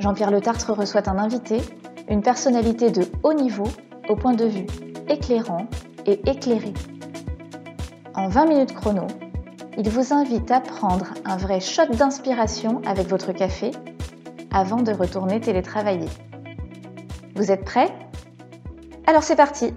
[0.00, 1.58] Jean-Pierre Le Tartre reçoit un invité,
[2.08, 3.68] une personnalité de haut niveau
[4.08, 4.66] au point de vue
[5.08, 5.66] éclairant
[6.06, 6.72] et éclairé.
[8.14, 9.06] En 20 minutes chrono,
[9.76, 13.70] il vous invite à prendre un vrai shot d'inspiration avec votre café
[14.52, 16.08] avant de retourner télétravailler.
[17.34, 17.92] Vous êtes prêts?
[19.06, 19.72] Alors c'est parti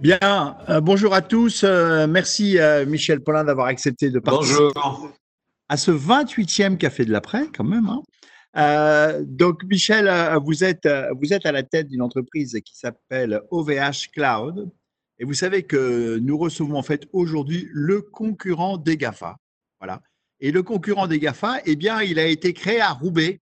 [0.00, 1.62] Bien, euh, bonjour à tous.
[1.64, 5.12] Euh, merci euh, Michel Paulin d'avoir accepté de participer bonjour.
[5.72, 7.88] À ce 28e Café de l'après quand même.
[7.88, 9.22] Hein.
[9.22, 10.06] donc Michel,
[10.44, 10.86] vous êtes,
[11.18, 14.70] vous êtes à la tête d'une entreprise qui s'appelle OVH Cloud.
[15.18, 19.38] Et vous savez que nous recevons en fait aujourd'hui le concurrent des GAFA.
[19.80, 20.02] Voilà.
[20.40, 23.40] Et le concurrent des GAFA, eh bien, il a été créé à Roubaix.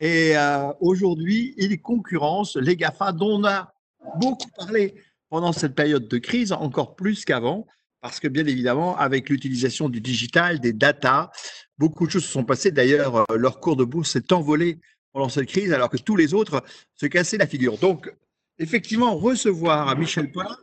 [0.00, 0.32] Et
[0.80, 3.74] aujourd'hui, il concurrence les GAFA dont on a
[4.18, 4.94] beaucoup parlé
[5.28, 7.66] pendant cette période de crise, encore plus qu'avant,
[8.02, 11.30] parce que bien évidemment, avec l'utilisation du digital, des data,
[11.78, 12.72] beaucoup de choses se sont passées.
[12.72, 14.80] D'ailleurs, euh, leur cours de bourse s'est envolé
[15.12, 16.64] pendant cette crise, alors que tous les autres
[16.96, 17.78] se cassaient la figure.
[17.78, 18.12] Donc,
[18.58, 20.56] effectivement, recevoir Michel Paulin,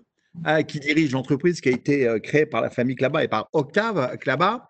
[0.48, 3.48] euh, qui dirige l'entreprise qui a été euh, créée par la famille Clabat et par
[3.54, 4.70] Octave Clabat,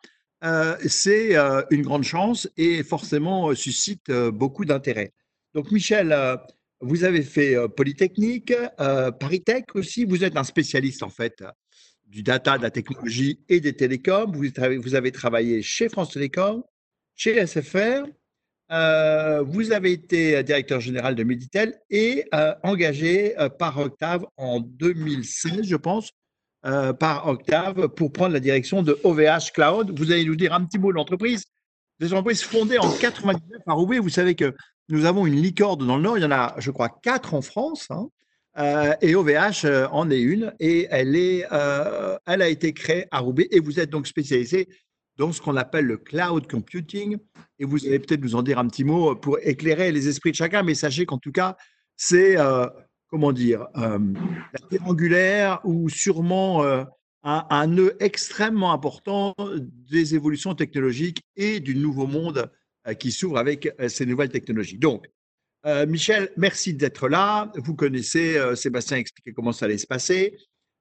[0.87, 1.35] c'est
[1.69, 5.11] une grande chance et forcément suscite beaucoup d'intérêt.
[5.53, 6.15] Donc, Michel,
[6.79, 10.05] vous avez fait Polytechnique, Paritech aussi.
[10.05, 11.43] Vous êtes un spécialiste en fait
[12.09, 14.31] du data, de la technologie et des télécoms.
[14.31, 16.63] Vous, avez travaillé chez France Télécom,
[17.15, 18.05] chez SFR.
[18.69, 22.25] vous avez été directeur général de Meditel et
[22.63, 26.11] engagé par Octave en 2016, je pense,
[26.63, 29.97] par Octave pour prendre la direction de OVH Cloud.
[29.97, 31.45] Vous allez nous dire un petit mot de l'entreprise.
[31.99, 33.99] Des entreprises fondées en 99 par Roubaix.
[33.99, 34.55] Vous savez que
[34.87, 36.17] nous avons une licorne dans le Nord.
[36.17, 37.87] Il y en a, je crois, quatre en France.
[37.89, 38.09] Hein.
[38.57, 40.53] Euh, et OVH euh, en est une.
[40.59, 43.47] Et elle, est, euh, elle a été créée à Roubaix.
[43.51, 44.67] Et vous êtes donc spécialisé
[45.17, 47.17] dans ce qu'on appelle le cloud computing.
[47.59, 50.35] Et vous allez peut-être nous en dire un petit mot pour éclairer les esprits de
[50.35, 50.63] chacun.
[50.63, 51.57] Mais sachez qu'en tout cas,
[51.97, 52.37] c'est,
[53.09, 56.85] comment dire, la pierre angulaire ou sûrement un,
[57.23, 62.49] un nœud extrêmement important des évolutions technologiques et du nouveau monde
[62.97, 64.77] qui s'ouvre avec ces nouvelles technologies.
[64.77, 65.05] Donc,
[65.65, 67.51] euh, Michel, merci d'être là.
[67.55, 70.37] Vous connaissez, Sébastien a expliqué comment ça allait se passer.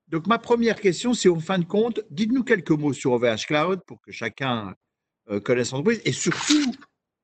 [0.09, 3.81] Donc, ma première question, c'est en fin de compte, dites-nous quelques mots sur OVH Cloud
[3.87, 4.75] pour que chacun
[5.45, 6.75] connaisse l'entreprise et surtout,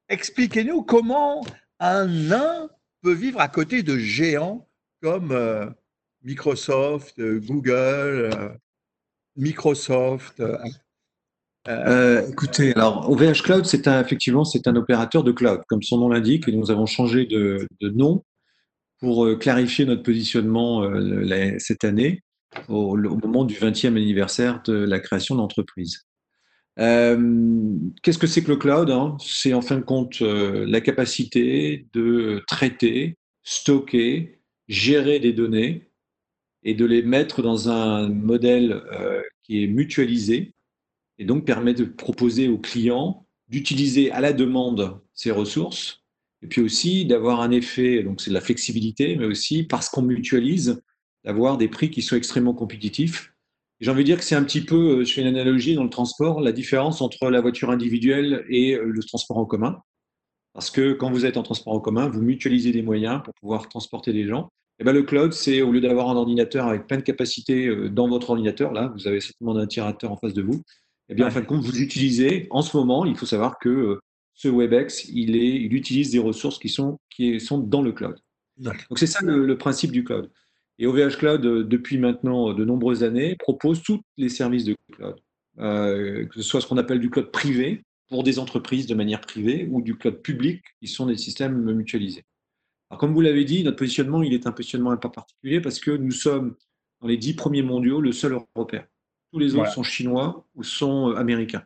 [0.09, 1.47] expliquez-nous comment
[1.81, 2.69] un nain
[3.03, 4.69] peut vivre à côté de géants
[5.01, 5.75] comme
[6.23, 8.59] Microsoft, Google,
[9.37, 10.43] Microsoft,
[11.67, 16.09] euh, écoutez, alors OVH Cloud, c'est effectivement c'est un opérateur de cloud, comme son nom
[16.11, 18.23] l'indique, et nous avons changé de, nom
[19.01, 22.23] pour euh, clarifier notre positionnement euh, cette année,
[22.69, 26.03] au, moment du 20e anniversaire de la création de l'entreprise.
[26.77, 29.17] Qu'est-ce que c'est que le cloud hein?
[29.21, 35.89] C'est en fin de compte la capacité de traiter, stocker, gérer des données
[36.65, 38.83] et de les mettre dans un modèle
[39.45, 40.54] qui est mutualisé
[41.19, 46.05] et donc permet de proposer aux clients d'utiliser à la demande ces ressources
[46.43, 50.03] et puis aussi d'avoir un effet, donc c'est de la flexibilité, mais aussi parce qu'on
[50.03, 50.83] mutualise,
[51.25, 53.33] d'avoir des prix qui sont extrêmement compétitifs.
[53.81, 55.85] J'ai envie de dire que c'est un petit peu, euh, je fais une analogie dans
[55.85, 59.81] le transport, la différence entre la voiture individuelle et euh, le transport en commun.
[60.53, 63.69] Parce que quand vous êtes en transport en commun, vous mutualisez des moyens pour pouvoir
[63.69, 64.51] transporter des gens.
[64.79, 67.89] Et bien le cloud, c'est au lieu d'avoir un ordinateur avec plein de capacités euh,
[67.89, 70.63] dans votre ordinateur, là, vous avez certainement un tirateur en face de vous,
[71.09, 73.69] eh bien, en fin de compte, vous utilisez, en ce moment, il faut savoir que
[73.69, 74.01] euh,
[74.35, 78.17] ce WebEx, il, est, il utilise des ressources qui sont, qui sont dans le cloud.
[78.57, 80.31] Donc, c'est ça le, principe du cloud.
[80.79, 85.17] Et OVH Cloud, euh, depuis maintenant de nombreuses années, propose tous les services de cloud,
[85.59, 89.21] euh, que ce soit ce qu'on appelle du cloud privé pour des entreprises de manière
[89.21, 92.25] privée ou du cloud public qui sont des systèmes mutualisés.
[92.91, 95.81] Alors, comme vous l'avez dit, notre positionnement, il est un positionnement un peu particulier parce
[95.81, 96.55] que nous sommes
[97.01, 98.85] dans les dix premiers mondiaux le seul européen.
[99.35, 101.65] Tous les autres sont chinois ou sont euh, américains.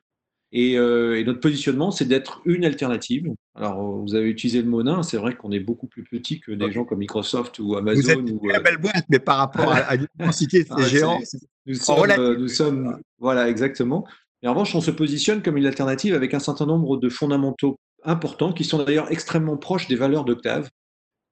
[0.54, 3.30] Euh, et, notre positionnement, c'est d'être une alternative.
[3.54, 6.40] Alors, euh, vous avez utilisé le mot nain, c'est vrai qu'on est beaucoup plus petit
[6.40, 8.00] que des gens comme Microsoft ou Amazon.
[8.00, 11.20] Vous êtes une très belle boîte, mais par rapport à, l'immensité de ces ah, géants,
[11.66, 14.06] nous sommes, nous sommes, voilà, exactement.
[14.42, 17.78] Mais en revanche, on se positionne comme une alternative avec un certain nombre de fondamentaux
[18.02, 20.70] importants qui sont d'ailleurs extrêmement proches des valeurs d'Octave,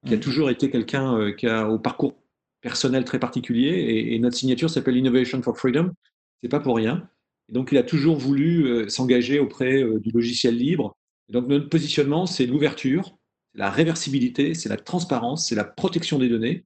[0.05, 0.19] qui a mmh.
[0.19, 2.13] toujours été quelqu'un qui a au parcours
[2.61, 5.91] personnel très particulier et, notre signature s'appelle Innovation for Freedom.
[6.41, 7.09] C'est pas pour rien.
[7.49, 10.95] Et donc, il a toujours voulu s'engager auprès du logiciel libre.
[11.29, 13.17] donc, notre positionnement, c'est l'ouverture,
[13.53, 16.65] la réversibilité, c'est la transparence, c'est la protection des données.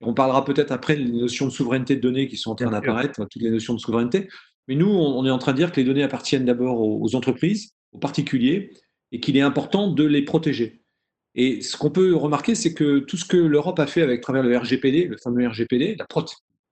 [0.00, 3.24] On parlera peut-être après des notions de souveraineté de données qui sont en train d'apparaître,
[3.28, 4.28] toutes les notions de souveraineté.
[4.66, 7.72] Mais nous, on est en train de dire que les données appartiennent d'abord aux entreprises,
[7.92, 8.70] aux particuliers,
[9.12, 10.82] et qu'il est important de les protéger.
[11.36, 14.42] Et ce qu'on peut remarquer, c'est que tout ce que l'Europe a fait avec travers
[14.42, 16.06] le RGPD, le fameux RGPD, la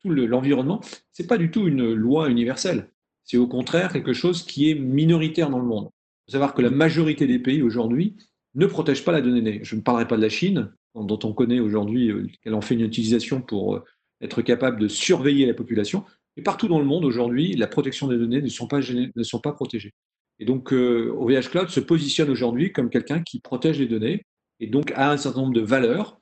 [0.02, 0.80] tout l'environnement,
[1.12, 2.90] ce n'est pas du tout une loi universelle.
[3.24, 5.90] C'est au contraire quelque chose qui est minoritaire dans le monde.
[5.92, 8.16] Il faut savoir que la majorité des pays aujourd'hui
[8.54, 9.60] ne protègent pas la donnée.
[9.62, 12.74] Je ne parlerai pas de la Chine, dont on connaît aujourd'hui euh, qu'elle en fait
[12.74, 13.84] une utilisation pour euh,
[14.20, 16.04] être capable de surveiller la population.
[16.36, 19.40] Mais partout dans le monde aujourd'hui, la protection des données ne sont pas, ne sont
[19.40, 19.92] pas protégées.
[20.38, 24.24] Et donc, euh, OVH Cloud se positionne aujourd'hui comme quelqu'un qui protège les données
[24.60, 26.20] et donc a un certain nombre de valeurs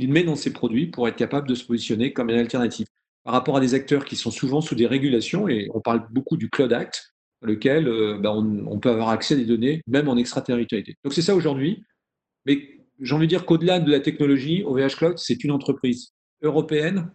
[0.00, 2.86] qu'il met dans ses produits pour être capable de se positionner comme une alternative.
[3.22, 6.36] Par rapport à des acteurs qui sont souvent sous des régulations, et on parle beaucoup
[6.36, 10.08] du Cloud Act, dans lequel ben, on, on, peut avoir accès à des données même
[10.08, 10.96] en extraterritorialité.
[11.04, 11.82] Donc c'est ça aujourd'hui.
[12.46, 16.12] Mais j'ai envie de dire qu'au-delà de la technologie, OVH Cloud, c'est une entreprise
[16.42, 17.10] européenne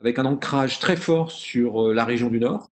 [0.00, 2.70] avec un ancrage très fort sur euh, la région du Nord,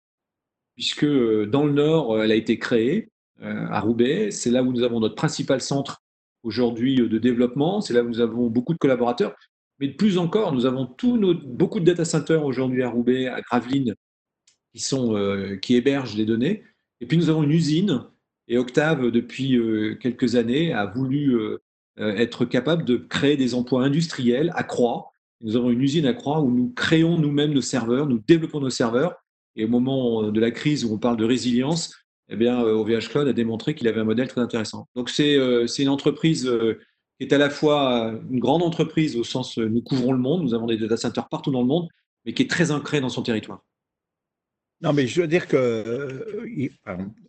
[0.76, 3.10] puisque euh, dans le Nord, euh, elle a été créée
[3.42, 4.32] à Roubaix.
[4.32, 6.03] C'est là où nous avons notre principal centre
[6.44, 7.82] aujourd'hui de développement.
[7.82, 9.36] C'est là où nous avons beaucoup de collaborateurs.
[9.80, 10.88] Mais de plus encore, nous avons
[11.46, 13.96] beaucoup de data centers aujourd'hui à Roubaix, à Gravelines,
[14.74, 14.84] qui,
[15.62, 16.64] qui hébergent les données.
[17.02, 18.04] Et puis nous avons une usine.
[18.48, 19.58] Et Octave, depuis
[20.00, 21.36] quelques années, a voulu
[22.00, 25.12] euh, être capable de créer des emplois industriels à Croix.
[25.42, 28.72] Nous avons une usine à Croix où nous créons nous-mêmes nos serveurs, nous développons nos
[28.72, 29.16] serveurs.
[29.56, 31.94] Et au moment de la crise où on parle de résilience,
[32.30, 34.88] eh bien, OVH euh, Cloud a démontré qu'il avait un modèle très intéressant.
[34.96, 36.50] Donc, c'est euh, une entreprise
[37.20, 40.54] qui est à la fois une grande entreprise au sens nous couvrons le monde, nous
[40.54, 41.88] avons des data centers partout dans le monde,
[42.26, 43.64] mais qui est très ancrée dans son territoire.
[44.82, 46.26] Non, mais je veux dire que,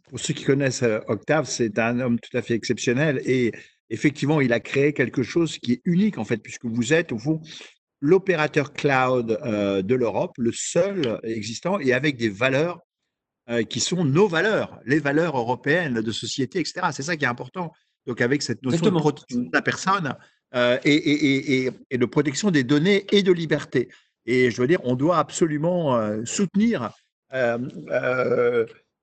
[0.09, 3.53] pour ceux qui connaissent Octave, c'est un homme tout à fait exceptionnel et
[3.91, 7.19] effectivement, il a créé quelque chose qui est unique, en fait, puisque vous êtes, au
[7.19, 7.41] fond,
[8.01, 12.94] l'opérateur cloud euh, de l'Europe, le seul existant, et avec des valeurs euh,
[13.69, 16.87] qui sont nos valeurs, les valeurs européennes de société, etc.
[16.93, 17.73] C'est ça qui est important.
[18.07, 20.15] Donc, avec cette notion de protection de la personne
[20.55, 23.89] euh, et, de protection des données et de liberté.
[24.25, 26.91] Et je veux dire, on doit absolument soutenir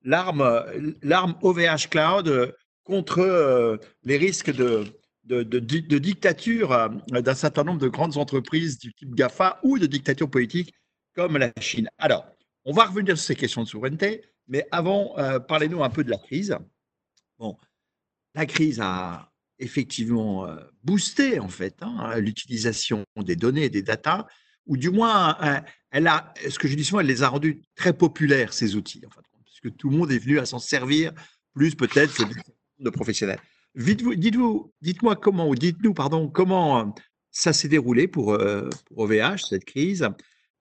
[0.03, 4.85] l'arme OVH Cloud contre euh, les risques de,
[5.23, 6.89] de, dictature euh,
[7.21, 10.73] d'un certain nombre de grandes entreprises du type GAFA ou de dictature politique
[11.15, 11.89] comme la Chine.
[11.97, 12.25] Alors,
[12.65, 16.11] on va revenir sur ces questions de souveraineté, mais avant, euh, parlez-nous un peu de
[16.11, 16.55] la crise.
[17.39, 17.57] Bon,
[18.35, 20.47] la crise a effectivement
[20.83, 24.27] boosté en fait hein, l'utilisation des données des datas,
[24.67, 25.37] ou du moins,
[25.91, 29.01] elle a, ce que je dis souvent, elle les a rendus très populaires ces outils,
[29.45, 31.13] puisque tout le monde est venu à s'en servir
[31.53, 32.23] plus peut-être
[32.79, 33.39] de professionnels.
[33.75, 36.85] Dites-vous, dites-moi comment, ou dites-nous, pardon, comment euh,
[37.31, 40.07] ça s'est déroulé pour, euh, OVH, cette crise,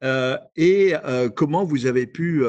[0.04, 0.94] euh, et
[1.36, 2.44] comment vous avez pu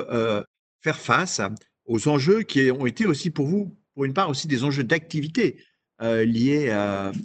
[0.81, 1.42] faire face
[1.86, 5.57] aux enjeux qui ont été aussi pour vous, pour une part aussi des enjeux d'activité
[6.00, 6.74] liés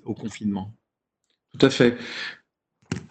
[0.05, 0.75] au confinement.
[1.59, 1.97] Tout à fait.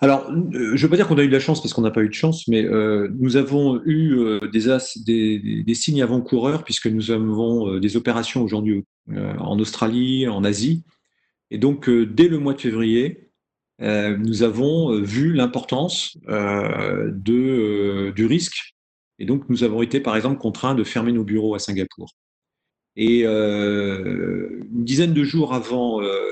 [0.02, 1.82] Alors, euh, je ne veux pas dire qu'on a eu de la chance parce qu'on
[1.82, 6.88] n'a pas eu de chance, mais euh, nous avons eu euh, des, signes avant-coureurs puisque
[6.88, 10.84] nous avons des opérations aujourd'hui en Australie, en Asie.
[11.52, 13.30] Et donc, dès le mois de février,
[13.80, 16.18] nous avons vu l'importance
[17.14, 18.75] du risque.
[19.20, 22.12] Et donc, nous avons été, par exemple, contraints de fermer nos bureaux à Singapour.
[22.98, 26.26] Et une dizaine de jours avant le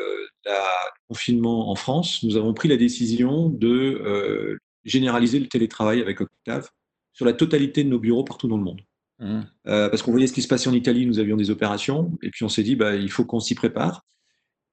[1.07, 6.69] confinement en France, nous avons pris la décision de euh, généraliser le télétravail avec Octave
[7.13, 8.81] sur la totalité de nos bureaux partout dans le monde.
[9.19, 9.41] Mmh.
[9.67, 12.29] Euh, parce qu'on voyait ce qui se passait en Italie, nous avions des opérations, et
[12.31, 14.03] puis on s'est dit, bah, il faut qu'on s'y prépare.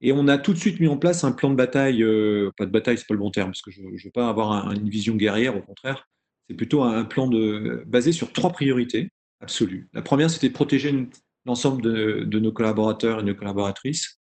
[0.00, 2.64] Et on a tout de suite mis en place un plan de bataille, euh, pas
[2.64, 4.88] de bataille, c'est pas le bon terme, parce que je ne veux pas avoir une
[4.88, 6.09] vision guerrière, au contraire.
[6.50, 7.30] C'est plutôt un plan
[7.87, 9.88] basé sur trois priorités absolues.
[9.92, 11.07] La première, c'était de protéger
[11.47, 14.19] l'ensemble de, nos collaborateurs et nos collaboratrices.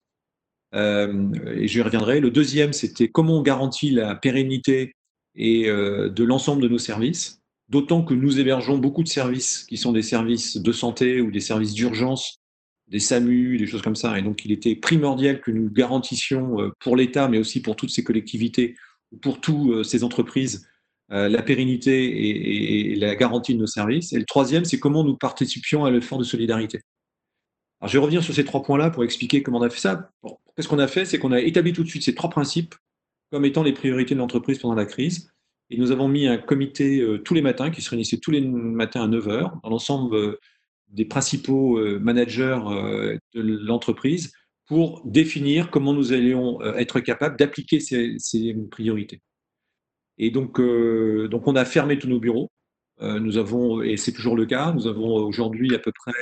[0.73, 2.19] Euh, et j'y reviendrai.
[2.19, 4.95] Le deuxième, c'était comment on garantit la pérennité
[5.35, 9.77] et euh, de l'ensemble de nos services, d'autant que nous hébergeons beaucoup de services qui
[9.77, 12.39] sont des services de santé ou des services d'urgence,
[12.87, 14.17] des SAMU, des choses comme ça.
[14.17, 17.91] Et donc, il était primordial que nous garantissions euh, pour l'État, mais aussi pour toutes
[17.91, 18.75] ces collectivités
[19.11, 20.67] ou pour toutes ces entreprises,
[21.09, 24.11] la pérennité et, la garantie de nos services.
[24.13, 26.81] Et le troisième, c'est comment nous participions à l'effort de solidarité.
[27.83, 30.09] Je vais revenir sur ces trois points-là pour expliquer comment on a fait ça.
[30.55, 31.05] Qu'est-ce qu'on a fait?
[31.05, 32.73] C'est qu'on a établi tout de suite ces trois principes
[33.31, 35.29] comme étant les priorités de l'entreprise pendant la crise.
[35.69, 38.41] Et nous avons mis un comité euh, tous les matins qui se réunissait tous les
[38.41, 40.39] matins à 9h dans l'ensemble euh,
[40.89, 42.59] des principaux euh, managers
[43.33, 44.31] de l'entreprise
[44.67, 49.21] pour définir comment nous allions être capables d'appliquer ces, priorités.
[50.17, 52.49] Et donc, donc, on a fermé tous nos bureaux.
[53.01, 56.13] nous avons, et c'est toujours le cas, nous avons aujourd'hui à peu près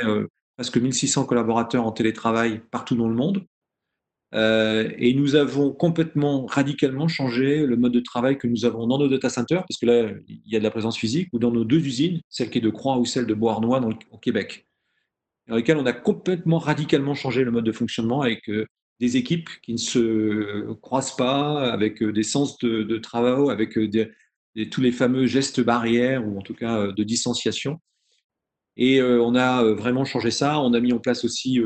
[0.56, 3.46] presque 1600 collaborateurs en télétravail partout dans le monde.
[4.34, 8.98] Euh, et nous avons complètement, radicalement changé le mode de travail que nous avons dans
[8.98, 11.52] nos data centers, parce que là, il y a de la présence physique, ou dans
[11.52, 14.66] nos deux usines, celle qui est de Croix ou celle de Beauharnois dans au Québec,
[15.48, 18.66] dans lesquelles on a complètement, radicalement changé le mode de fonctionnement avec euh,
[19.00, 23.78] des équipes qui ne se croisent pas, avec euh, des sens de, travail, avec
[24.72, 27.80] tous les fameux gestes barrières, ou en tout cas de distanciation.
[28.76, 30.60] Et on a vraiment changé ça.
[30.60, 31.60] On a mis en place aussi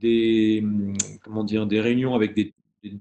[0.00, 2.54] des, hum, comment dire, des réunions avec des,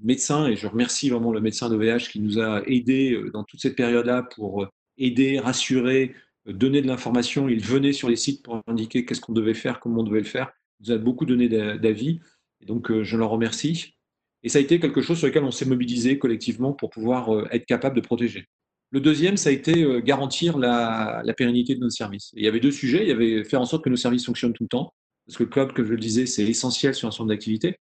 [0.04, 3.62] médecins, et je remercie vraiment le médecin d'OVH qui nous a aidés euh, dans toute
[3.62, 6.16] cette période-là pour euh, aider, rassurer,
[6.48, 7.48] euh, donner de l'information.
[7.48, 10.26] Il venait sur les sites pour indiquer qu'est-ce qu'on devait faire, comment on devait le
[10.26, 10.52] faire.
[10.80, 12.20] Il nous a beaucoup donné d'avis,
[12.68, 13.96] donc je leur remercie.
[14.44, 17.66] Et ça a été quelque chose sur lequel on s'est mobilisé collectivement pour pouvoir être
[17.66, 18.46] capable de protéger.
[18.92, 22.32] Le deuxième, ça a été garantir la, pérennité de nos services.
[22.36, 23.02] il y avait deux sujets.
[23.02, 24.94] Il y avait faire en sorte que nos services fonctionnent tout le temps,
[25.26, 27.78] parce que le cloud, comme je le disais, c'est essentiel sur un nombre d'activités.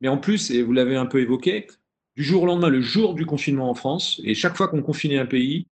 [0.00, 1.66] Mais en plus, et vous l'avez un peu évoqué,
[2.16, 5.18] du jour au lendemain, le jour du confinement en France, et chaque fois qu'on confinait
[5.18, 5.66] un pays,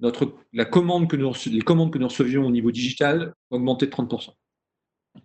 [0.00, 4.30] les commandes que nous recevions au niveau digital augmentaient de 30%.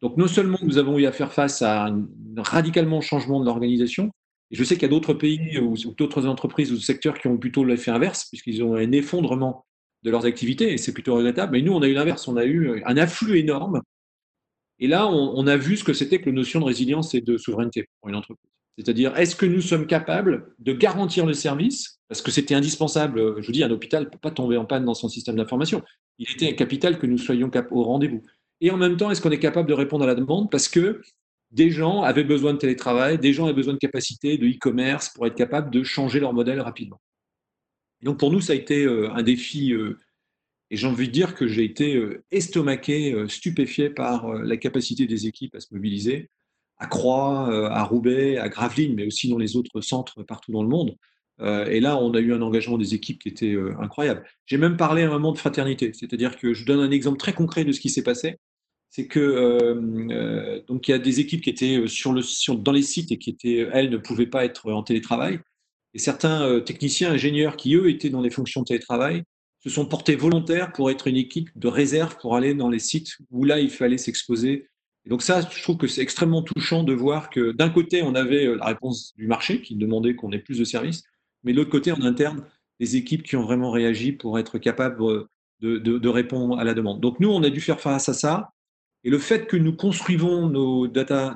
[0.01, 2.05] Donc non seulement nous avons eu à faire face à un
[2.37, 4.11] radicalement changement de l'organisation,
[4.51, 7.37] et je sais qu'il y a d'autres pays ou, d'autres entreprises ou secteurs qui ont
[7.37, 9.65] plutôt l'effet inverse, puisqu'ils ont un effondrement
[10.03, 12.45] de leurs activités, et c'est plutôt regrettable, mais nous, on a eu l'inverse, on a
[12.45, 13.81] eu un afflux énorme
[14.79, 17.37] et là, on, a vu ce que c'était que la notion de résilience et de
[17.37, 18.49] souveraineté pour une entreprise.
[18.77, 21.99] C'est-à-dire, est-ce que nous sommes capables de garantir le service?
[22.09, 23.41] Parce que c'était indispensable.
[23.41, 25.83] Je vous dis, un hôpital ne peut pas tomber en panne dans son système d'information.
[26.17, 28.23] Il était capital que nous soyons au rendez-vous.
[28.63, 30.49] Et en même temps, est-ce qu'on est capable de répondre à la demande?
[30.49, 31.01] Parce que
[31.51, 35.27] des gens avaient besoin de télétravail, des gens avaient besoin de capacité, de e-commerce pour
[35.27, 37.01] être capables de changer leur modèle rapidement.
[38.01, 39.99] Et donc pour nous, ça a été euh, un défi euh,
[40.71, 45.27] et j'ai envie de dire que j'ai été euh, estomaqué, stupéfié par la capacité des
[45.27, 46.29] équipes à se mobiliser
[46.77, 50.69] à Croix, à Roubaix, à Gravelines, mais aussi dans les autres centres partout dans le
[50.69, 50.95] monde.
[51.39, 54.25] Et là, on a eu un engagement des équipes qui était incroyable.
[54.47, 57.33] J'ai même parlé à un moment de fraternité, c'est-à-dire que je donne un exemple très
[57.33, 58.37] concret de ce qui s'est passé.
[58.95, 62.21] C'est que donc il y a des équipes qui étaient sur le,
[62.57, 65.39] dans les sites et qui étaient, elles, ne pouvaient pas être en télétravail.
[65.95, 69.23] Et certains techniciens, ingénieurs qui, eux, étaient dans les fonctions de télétravail,
[69.63, 73.17] se sont portés volontaires pour être une équipe de réserve pour aller dans les sites
[73.31, 74.67] où là, il fallait s'exposer.
[75.05, 78.15] Et donc ça, je trouve que c'est extrêmement touchant de voir que d'un côté, on
[78.15, 81.03] avait euh, la réponse du marché qui demandait qu'on ait plus de services,
[81.43, 82.45] mais de l'autre côté, en interne,
[82.79, 85.29] des équipes qui ont vraiment réagi pour être capables euh,
[85.61, 86.99] de, de, répondre à la demande.
[86.99, 88.51] Donc nous, on a dû faire face à ça.
[89.03, 91.35] Et le fait que nous construisons nos data,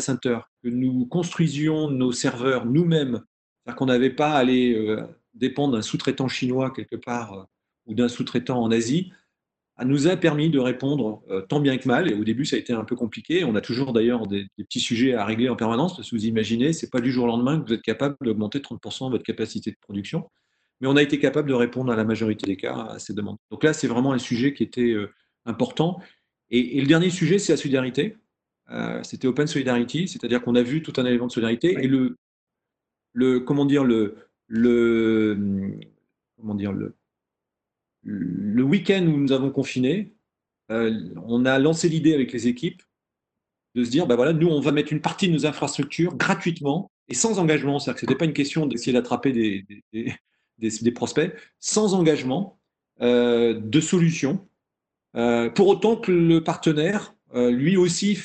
[0.00, 3.22] centers, que nous construisions nos serveurs nous-mêmes,
[3.64, 5.02] c'est-à-dire qu'on n'avait pas à aller euh,
[5.34, 7.46] dépendre d'un sous-traitant chinois quelque part
[7.86, 9.12] ou d'un sous-traitant en Asie,
[9.84, 12.10] nous a permis de répondre euh, tant bien que mal.
[12.10, 13.44] Et au début, ça a été un peu compliqué.
[13.44, 16.72] On a toujours d'ailleurs des, petits sujets à régler en permanence, parce que vous imaginez,
[16.72, 19.70] ce n'est pas du jour au lendemain que vous êtes capable d'augmenter 30% votre capacité
[19.70, 20.30] de production.
[20.80, 23.38] Mais on a été capable de répondre à la majorité des cas à ces demandes.
[23.50, 25.12] Donc là, c'est vraiment un sujet qui était euh,
[25.44, 26.00] important.
[26.52, 28.16] Et, le dernier sujet, c'est la solidarité.
[28.70, 31.76] Euh, c'était Open Solidarity, c'est-à-dire qu'on a vu tout un élément de solidarité.
[31.80, 32.16] Et le,
[33.12, 34.16] le, comment dire, le,
[34.46, 35.36] le,
[36.36, 36.94] comment dire, le,
[38.02, 40.12] le week-end où nous avons confiné,
[40.70, 40.92] euh,
[41.24, 42.82] on a lancé l'idée avec les équipes
[43.74, 46.90] de se dire, bah voilà, nous, on va mettre une partie de nos infrastructures gratuitement
[47.08, 47.78] et sans engagement.
[47.78, 49.66] C'est-à-dire que ce n'était pas une question d'essayer d'attraper des,
[50.58, 52.60] des, prospects, sans engagement
[53.00, 54.46] euh, de solutions,
[55.16, 58.18] euh, pour autant que le partenaire, lui aussi,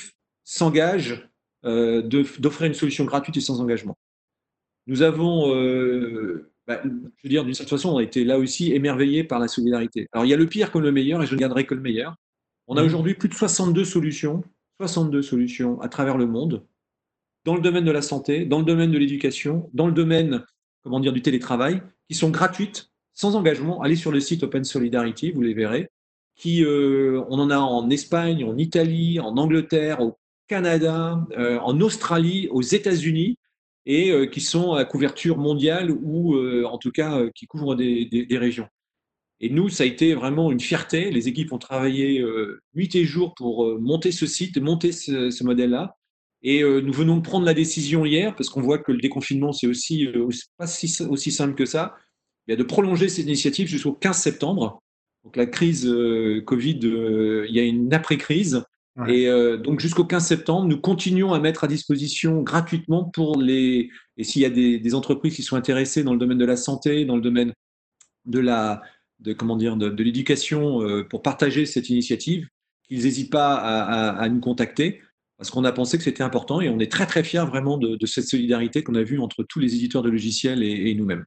[0.44, 1.30] s'engage
[1.64, 3.98] d'offrir une solution gratuite et sans engagement.
[4.86, 5.54] Nous avons
[6.68, 9.48] bah, je veux dire, d'une certaine façon, on a été là aussi émerveillés par la
[9.48, 10.08] solidarité.
[10.12, 11.82] Alors, il y a le pire comme le meilleur, et je ne garderai que le
[11.82, 12.16] meilleur.
[12.68, 12.86] On a mmh.
[12.86, 14.44] aujourd'hui plus de 62 solutions,
[14.82, 16.66] 62 solutions à travers le monde,
[17.46, 20.44] dans le domaine de la santé, dans le domaine de l'éducation, dans le domaine,
[20.84, 23.82] comment dire, du télétravail, qui sont gratuites, sans engagement.
[23.82, 25.90] Allez sur le site Open Solidarity, vous les verrez.
[26.38, 30.18] Qui, euh, on en a en Espagne, en Italie, en Angleterre, au
[30.48, 33.38] Canada, euh, en Australie, aux États-Unis
[33.88, 38.68] et euh, qui sont à couverture mondiale ou en tout cas qui couvrent des, régions.
[39.40, 41.10] Et nous, ça a été vraiment une fierté.
[41.10, 42.24] Les équipes ont travaillé
[42.76, 45.96] nuit et jour pour monter ce site, monter ce, modèle-là.
[46.44, 49.68] Et nous venons de prendre la décision hier, parce qu'on voit que le déconfinement, c'est
[49.68, 50.08] aussi
[50.58, 51.96] pas aussi simple que ça,
[52.50, 54.82] a de prolonger cette initiative jusqu'au 15 septembre.
[55.28, 55.86] Donc la crise
[56.46, 58.64] Covid, il y a une après-crise.
[59.10, 59.28] Et
[59.62, 64.42] donc jusqu'au 15 septembre, nous continuons à mettre à disposition gratuitement pour les et s'il
[64.42, 67.22] y a des, entreprises qui sont intéressées dans le domaine de la santé, dans le
[67.22, 67.52] domaine
[68.24, 68.82] de la
[69.20, 70.80] de comment dire de, l'éducation
[71.10, 72.48] pour partager cette initiative,
[72.88, 75.02] qu'ils n'hésitent pas à, nous contacter
[75.38, 78.06] parce qu'on a pensé que c'était important et on est très très fiers vraiment de,
[78.06, 81.26] cette solidarité qu'on a vue entre tous les éditeurs de logiciels et, nous-mêmes.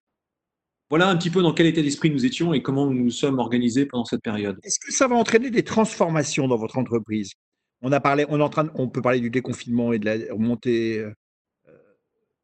[0.90, 3.38] Voilà un petit peu dans quel état d'esprit nous étions et comment nous nous sommes
[3.38, 4.59] organisés pendant cette période.
[4.64, 7.35] Est-ce que ça va entraîner des transformations dans votre entreprise?
[7.80, 10.35] On a parlé, on est en train, on peut parler du déconfinement et de la
[10.35, 11.12] remontée euh,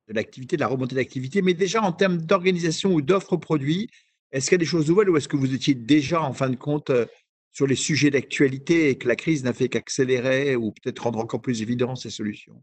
[0.09, 3.91] de l'activité, de la remontée d'activité, mais déjà en termes d'organisation ou d'offres produits,
[4.31, 6.49] est-ce qu'il y a des choses nouvelles ou est-ce que vous étiez déjà en fin
[6.49, 7.05] de compte euh,
[7.53, 11.43] sur les sujets d'actualité et que la crise n'a fait qu'accélérer ou peut-être rendre encore
[11.43, 12.63] plus évident ces solutions?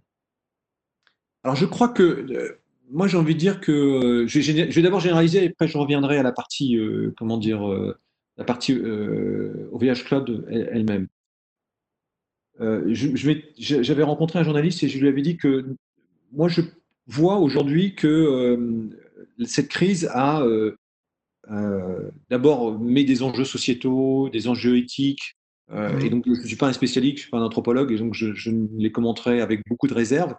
[1.43, 5.43] Alors je crois que euh, moi j'ai envie de dire que je vais, d'abord généraliser
[5.43, 6.77] et après je reviendrai à la partie
[7.17, 7.61] comment dire
[8.37, 11.07] la partie OVH Cloud elle-même.
[12.61, 12.93] Euh,
[13.57, 15.65] j'avais rencontré un journaliste et je lui avais dit que
[16.31, 16.61] moi, je
[17.07, 18.89] vois aujourd'hui que euh,
[19.45, 20.75] cette crise a euh,
[22.29, 25.35] d'abord mis des enjeux sociétaux, des enjeux éthiques.
[25.69, 26.01] Mmh.
[26.01, 27.97] Et donc, je ne suis pas un spécialiste, je ne suis pas un anthropologue, et
[27.97, 30.35] donc je, je, les commenterai avec beaucoup de réserve.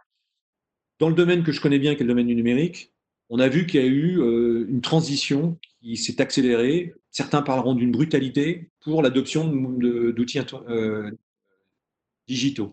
[1.05, 2.91] Dans le domaine que je connais bien, qui est le domaine du numérique,
[3.29, 4.23] on a vu qu'il y a eu
[4.67, 6.95] une transition qui s'est accélérée.
[7.11, 10.41] Certains parleront d'une brutalité pour l'adoption d'outils
[12.27, 12.73] digitaux.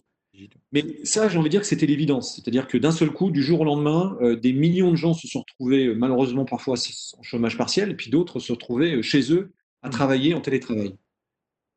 [0.72, 2.36] Mais ça, j'ai envie de dire que c'était l'évidence.
[2.36, 5.28] C'est-à-dire que d'un seul coup, du jour au lendemain, euh, des millions de gens se
[5.28, 6.76] sont retrouvés, euh, malheureusement parfois
[7.18, 9.92] en chômage partiel, et puis d'autres se retrouvaient euh, chez eux à mmh.
[9.92, 10.96] travailler en télétravail.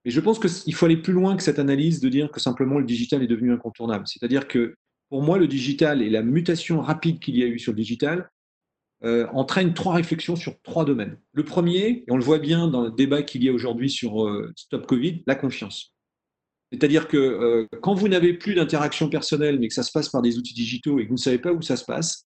[0.05, 2.79] Et je pense qu'il faut aller plus loin que cette analyse de dire que simplement
[2.79, 4.07] le digital est devenu incontournable.
[4.07, 4.77] C'est-à-dire que
[5.14, 8.33] pour moi, le digital et la mutation rapide qu'il y a eu sur le digital
[9.04, 11.16] euh, entraînent trois réflexions sur trois domaines.
[11.35, 14.29] Le premier, et on le voit bien dans le débat qu'il y a aujourd'hui sur
[14.57, 15.94] Stop Covid, la confiance.
[16.72, 20.20] C'est-à-dire que euh, quand vous n'avez plus d'interaction personnelle, mais que ça se passe par
[20.20, 22.27] des outils digitaux et que vous ne savez pas où ça se passe,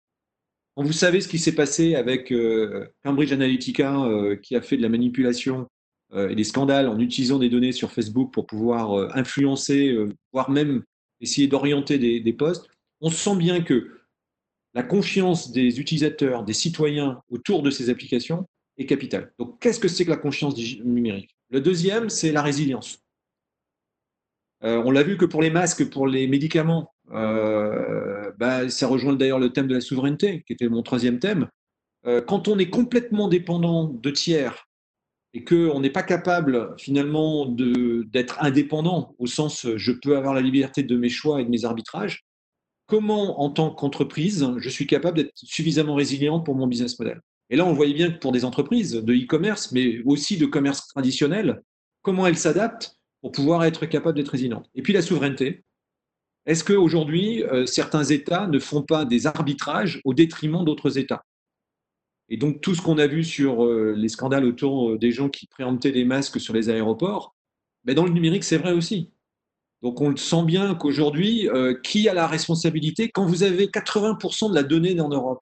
[0.77, 4.77] quand vous savez ce qui s'est passé avec euh, Cambridge Analytica, euh, qui a fait
[4.77, 5.67] de la manipulation
[6.15, 9.95] et des scandales en utilisant des données sur Facebook pour pouvoir influencer,
[10.33, 10.81] voire même
[11.21, 12.67] essayer d'orienter des, posts,
[13.01, 13.99] on sent bien que
[14.73, 19.33] la confiance des utilisateurs, des citoyens autour de ces applications est capitale.
[19.39, 21.35] Donc, qu'est-ce que c'est que la confiance numérique?
[21.49, 22.99] Le deuxième, c'est la résilience.
[24.63, 29.13] Euh, on l'a vu que pour les masques, pour les médicaments, euh, bah, ça rejoint
[29.13, 31.47] d'ailleurs le thème de la souveraineté, qui était mon troisième thème.
[32.05, 34.68] Euh, quand on est complètement dépendant de tiers
[35.33, 40.83] et qu'on n'est pas capable finalement d'être indépendant, au sens je peux avoir la liberté
[40.83, 42.25] de mes choix et de mes arbitrages,
[42.87, 47.21] comment en tant qu'entreprise je suis capable d'être suffisamment résilient pour mon business model?
[47.51, 50.87] Et là, on voyait bien que pour des entreprises de e-commerce, mais aussi de commerce
[50.87, 51.61] traditionnel,
[52.01, 54.63] comment elles s'adaptent pour pouvoir être capable d'être résilient.
[54.75, 55.63] Et puis la souveraineté.
[56.45, 61.25] Est-ce qu'aujourd'hui, euh, certains États ne font pas des arbitrages au détriment d'autres États?
[62.29, 65.29] Et donc tout ce qu'on a vu sur euh, les scandales autour euh, des gens
[65.29, 67.35] qui préemptaient des masques sur les aéroports,
[67.83, 69.11] ben, dans le numérique, c'est vrai aussi.
[69.81, 71.47] Donc on le sent bien qu'aujourd'hui,
[71.83, 75.41] qui a la responsabilité quand vous avez 80% de la donnée en Europe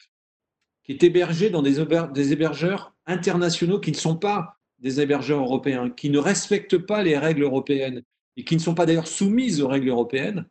[0.84, 6.10] qui est hébergée dans des hébergeurs internationaux qui ne sont pas des hébergeurs européens qui
[6.10, 8.04] ne respectent pas les règles européennes
[8.38, 10.46] et qui ne sont pas d'ailleurs soumises aux règles européennes,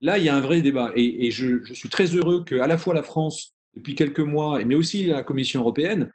[0.00, 0.92] là, il y a un vrai débat.
[0.94, 5.06] Et, je, suis très heureux qu'à la fois la France, depuis quelques mois, mais aussi
[5.06, 6.12] la Commission européenne,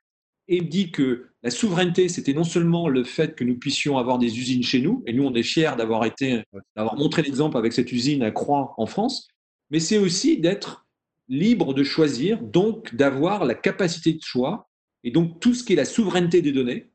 [0.47, 4.39] ait dit que la souveraineté, c'était non seulement le fait que nous puissions avoir des
[4.39, 6.43] usines chez nous, et nous, on est fiers d'avoir été,
[6.75, 9.27] d'avoir montré l'exemple avec cette usine à Croix en France,
[9.69, 10.85] mais c'est aussi d'être
[11.29, 14.69] libre de choisir, donc d'avoir la capacité de choix,
[15.03, 16.91] et donc tout ce qui est la souveraineté des données,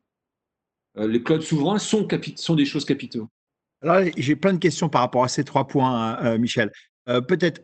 [0.98, 3.28] euh, les clouds souverains sont, sont des choses capitaux.
[3.80, 6.72] Alors, j'ai plein de questions par rapport à ces trois points, hein, euh, Michel.
[7.08, 7.62] Euh, peut-être,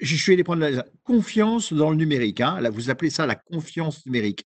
[0.00, 2.40] je suis allé prendre la confiance dans le numérique.
[2.40, 2.60] Hein.
[2.60, 4.46] là, vous appelez ça la confiance numérique.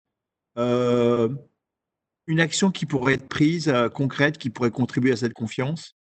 [0.56, 5.96] une action qui pourrait être prise, concrète, qui pourrait contribuer à cette confiance?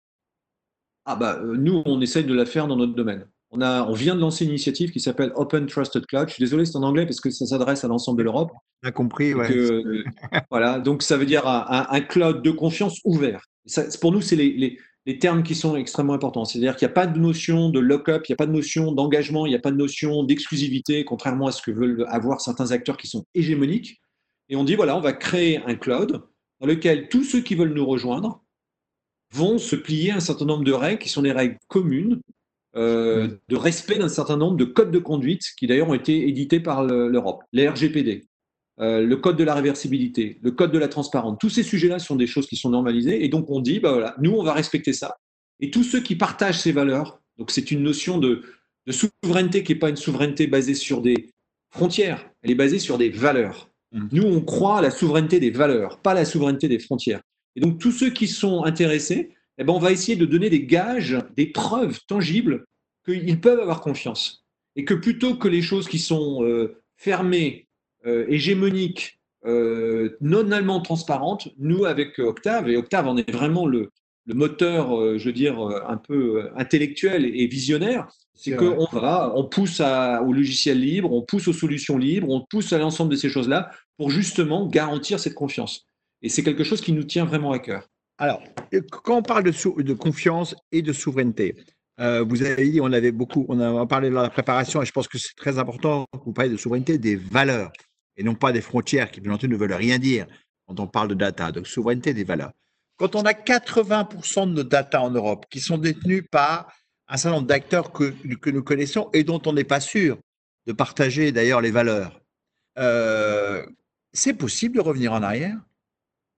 [1.05, 3.25] Ah bah, Nous, on essaye de la faire dans notre domaine.
[3.51, 6.27] On, a, on vient de lancer une initiative qui s'appelle Open Trusted Cloud.
[6.27, 8.51] Je suis désolé, c'est en anglais parce que ça s'adresse à l'ensemble de l'Europe.
[8.83, 9.49] On a compris, ouais.
[9.55, 10.03] Euh,
[10.51, 13.45] voilà, donc ça veut dire un, cloud de confiance ouvert.
[13.65, 14.79] Ça, pour nous, c'est les, les,
[15.15, 16.43] termes qui sont extrêmement importants.
[16.43, 18.91] C'est-à-dire qu'il n'y a pas de notion de lock-up, il n'y a pas de notion
[18.91, 22.71] d'engagement, il n'y a pas de notion d'exclusivité, contrairement à ce que veulent avoir certains
[22.71, 24.01] acteurs qui sont hégémoniques.
[24.49, 26.21] Et on dit, voilà, on va créer un cloud
[26.59, 28.43] dans lequel tous ceux qui veulent nous rejoindre
[29.33, 32.21] vont se plier à un certain nombre de règles qui sont des règles communes
[32.75, 36.59] euh, de respect d'un certain nombre de codes de conduite qui d'ailleurs ont été édités
[36.59, 38.27] par l'Europe, les RGPD,
[38.79, 41.37] euh, le code de la réversibilité, le code de la transparence.
[41.39, 44.15] Tous ces sujets-là sont des choses qui sont normalisées et donc on dit, bah voilà,
[44.19, 45.17] nous on va respecter ça.
[45.59, 48.43] Et tous ceux qui partagent ces valeurs, donc c'est une notion de,
[48.85, 51.29] de souveraineté qui n'est pas une souveraineté basée sur des
[51.71, 53.69] frontières, elle est basée sur des valeurs.
[53.91, 54.07] Mmh.
[54.11, 57.21] Nous, on croit à la souveraineté des valeurs, pas à la souveraineté des frontières.
[57.55, 60.65] Et donc, tous ceux qui sont intéressés, eh ben, on va essayer de donner des
[60.65, 62.65] gages, des preuves tangibles
[63.05, 64.45] qu'ils peuvent avoir confiance.
[64.75, 67.66] Et que plutôt que les choses qui sont euh, fermées,
[68.07, 73.91] euh, hégémoniques, euh, non allemand transparentes, nous, avec Octave, et Octave en est vraiment le,
[74.25, 79.79] le moteur, je veux dire, un peu intellectuel et visionnaire, c'est qu'on va, on pousse
[79.81, 83.71] au logiciel libre, on pousse aux solutions libres, on pousse à l'ensemble de ces choses-là
[83.97, 85.87] pour justement garantir cette confiance.
[86.21, 87.87] Et c'est quelque chose qui nous tient vraiment à cœur.
[88.17, 88.41] Alors,
[89.03, 91.55] quand on parle de, de confiance et de souveraineté,
[91.99, 94.91] euh, vous avez dit, on avait beaucoup, on a parlé de la préparation, et je
[94.91, 97.71] pense que c'est très important que vous parlez de souveraineté des valeurs,
[98.17, 100.27] et non pas des frontières qui, bien entendu, ne veulent rien dire
[100.67, 102.51] quand on parle de data, donc souveraineté des valeurs.
[102.97, 106.71] Quand on a 80% de nos data en Europe qui sont détenus par
[107.07, 110.17] un certain nombre d'acteurs que, que, nous connaissons et dont on n'est pas sûr
[110.65, 112.19] de partager d'ailleurs les valeurs,
[112.79, 113.65] euh,
[114.13, 115.57] c'est possible de revenir en arrière?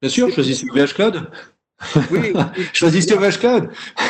[0.02, 1.32] Bien sûr, choisissez VH Cloud.
[2.12, 2.34] Oui,
[2.74, 3.70] choisissez VH Cloud.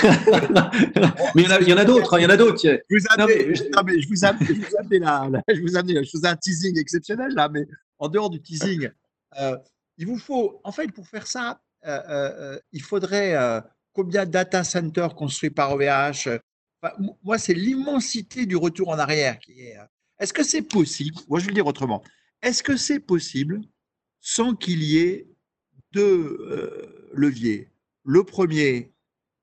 [1.35, 2.61] mais il y en a, d'autres, hein, il y en a d'autres.
[2.63, 7.33] Je vous amène, je, vous amène, je vous là, je vous je un teasing exceptionnel
[7.33, 7.67] là, mais
[7.99, 8.89] en dehors du teasing,
[9.39, 9.57] euh,
[9.97, 13.35] il vous faut, en fait, pour faire ça, euh, euh, il faudrait
[13.93, 16.39] combien de data centers construits par OVH
[17.23, 19.77] Moi, c'est l'immensité du retour en arrière qui est.
[20.19, 22.03] Est-ce que c'est possible Moi, je vais le dire autrement.
[22.41, 23.61] Est-ce que c'est possible
[24.21, 25.27] sans qu'il y ait
[25.91, 27.69] deux leviers.
[28.03, 28.91] Le premier,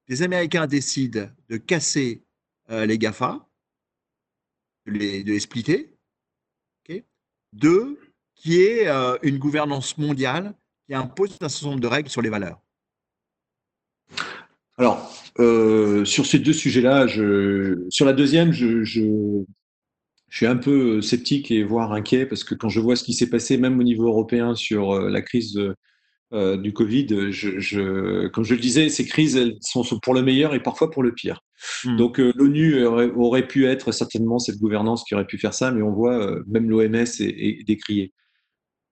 [0.09, 2.23] les Américains décident de casser
[2.71, 3.47] euh, les GAFA,
[4.87, 5.93] de les, splitter.
[7.53, 7.99] Deux,
[8.35, 10.55] qui est euh, une gouvernance mondiale
[10.87, 12.61] qui impose un certain nombre de règles sur les valeurs.
[14.77, 17.07] Alors, sur ces deux sujets-là,
[17.89, 19.45] sur la deuxième, je, je,
[20.29, 23.31] suis un peu sceptique et voire inquiet parce que quand je vois ce qui s'est
[23.31, 25.75] passé, même au niveau européen, sur la crise de,
[26.33, 30.55] euh, du Covid, je, comme je le disais, ces crises elles sont pour le meilleur
[30.55, 31.41] et parfois pour le pire.
[31.85, 31.97] Hmm.
[31.97, 35.83] Donc euh, l'ONU aurait, pu être certainement cette gouvernance qui aurait pu faire ça, mais
[35.83, 38.13] on voit euh, même l'OMS est, décrié.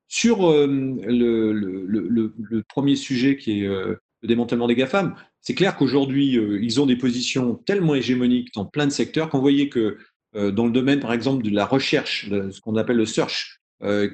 [0.07, 2.33] Sur le,
[2.69, 7.57] premier sujet qui est le démantèlement des GAFAM, c'est clair qu'aujourd'hui, ils ont des positions
[7.67, 9.99] tellement hégémoniques dans plein de secteurs qu'on voyait que
[10.35, 13.61] dans le domaine, par exemple, de la recherche, de ce qu'on appelle le search,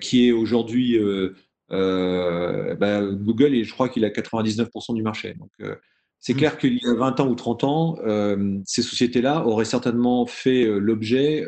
[0.00, 0.98] qui est aujourd'hui
[1.72, 5.35] euh, bah, Google, et je crois qu'il a 99% du marché.
[5.35, 5.76] Donc, euh,
[6.18, 6.37] c'est mmh.
[6.37, 10.66] clair qu'il y a 20 ans ou 30 ans, euh, ces sociétés-là auraient certainement fait
[10.66, 11.44] l'objet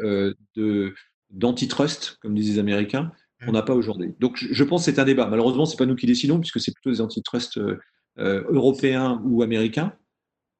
[0.56, 0.94] de
[1.30, 3.54] d'antitrust, comme disent les Américains, qu'on mmh.
[3.54, 4.14] n'a pas aujourd'hui.
[4.20, 5.26] Donc, je pense que c'est un débat.
[5.26, 7.58] Malheureusement, c'est pas nous qui décidons, puisque c'est plutôt des antitrusts
[8.18, 9.94] européens ou américains.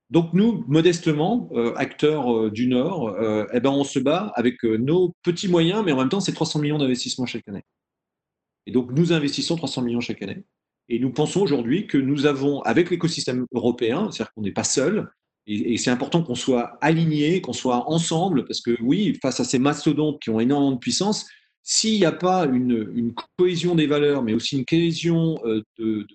[0.09, 3.17] Donc nous, modestement, acteurs du Nord,
[3.53, 6.61] eh ben, on se bat avec nos petits moyens, mais en même temps, c'est 300
[6.61, 7.65] millions d'investissements chaque année.
[8.67, 10.45] Et donc, nous investissons 300 millions chaque année.
[10.89, 15.11] Et nous pensons aujourd'hui que nous avons, avec l'écosystème européen, c'est-à-dire qu'on n'est pas seul,
[15.47, 19.59] et, c'est important qu'on soit aligné, qu'on soit ensemble, parce que oui, face à ces
[19.59, 21.27] mastodontes qui ont énormément de puissance,
[21.63, 26.07] s'il n'y a pas une, cohésion des valeurs, mais aussi une cohésion euh, de,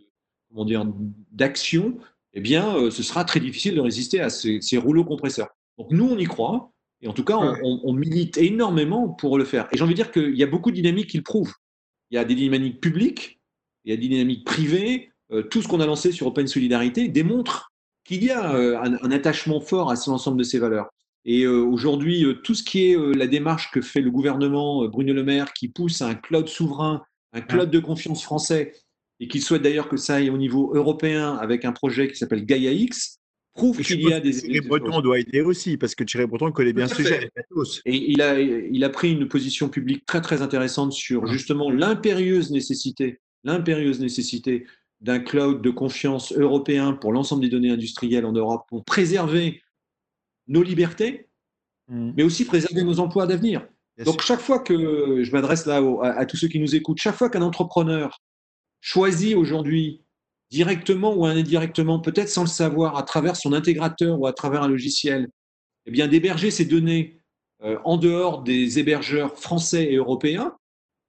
[0.49, 0.85] comment dire,
[1.31, 1.97] d'action,
[2.33, 5.49] eh bien, euh, ce sera très difficile de résister à ces, rouleaux compresseurs.
[5.77, 9.45] Donc nous, on y croit, et en tout cas, on, on milite énormément pour le
[9.45, 9.67] faire.
[9.71, 11.53] Et j'ai envie de dire qu'il y a beaucoup de dynamiques qui le prouvent
[12.11, 13.39] il y a des dynamiques publiques,
[13.85, 15.09] il y a des dynamiques privées.
[15.31, 17.71] Euh, tout ce qu'on a lancé sur Open Solidarité démontre
[18.03, 20.89] qu'il y a euh, un, attachement fort à l'ensemble de ces valeurs.
[21.25, 25.23] Et euh, aujourd'hui, tout ce qui est la démarche que fait le gouvernement Bruno Le
[25.23, 28.73] Maire, qui pousse à un cloud souverain, un cloud de confiance français,
[29.19, 32.45] et qui souhaite d'ailleurs que ça aille au niveau européen avec un projet qui s'appelle
[32.45, 33.19] Gaia X,
[33.57, 34.31] prouve qu'il y a des.
[34.31, 37.29] Thierry Breton doit aider aussi, parce que Thierry Breton connaît bien ce sujet.
[37.85, 42.51] Et il a, il a pris une position publique très très intéressante sur justement l'impérieuse
[42.51, 44.65] nécessité, l'impérieuse nécessité
[45.01, 49.61] d'un cloud de confiance européen pour l'ensemble des données industrielles en Europe pour préserver
[50.47, 51.27] nos libertés,
[51.89, 52.11] mmh.
[52.15, 53.67] mais aussi préserver nos emplois d'avenir.
[54.05, 57.29] Donc chaque fois que je m'adresse là à, tous ceux qui nous écoutent, chaque fois
[57.29, 58.21] qu'un entrepreneur
[58.79, 60.03] choisit aujourd'hui
[60.49, 64.67] directement ou indirectement, peut-être sans le savoir, à travers son intégrateur ou à travers un
[64.67, 65.29] logiciel,
[65.85, 67.19] eh bien d'héberger ces données
[67.63, 70.55] euh, en dehors des hébergeurs français et européens,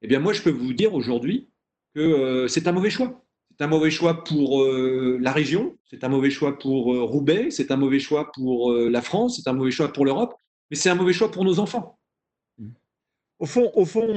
[0.01, 1.49] eh bien moi je peux vous dire aujourd'hui
[1.95, 3.23] que euh, c'est un mauvais choix.
[3.51, 7.75] C'est un mauvais choix pour la région, c'est un mauvais choix pour Roubaix, c'est un
[7.75, 10.33] mauvais choix pour la France, c'est un mauvais choix pour l'Europe,
[10.71, 11.99] mais c'est un mauvais choix pour nos enfants.
[13.37, 14.07] Au fond, au fond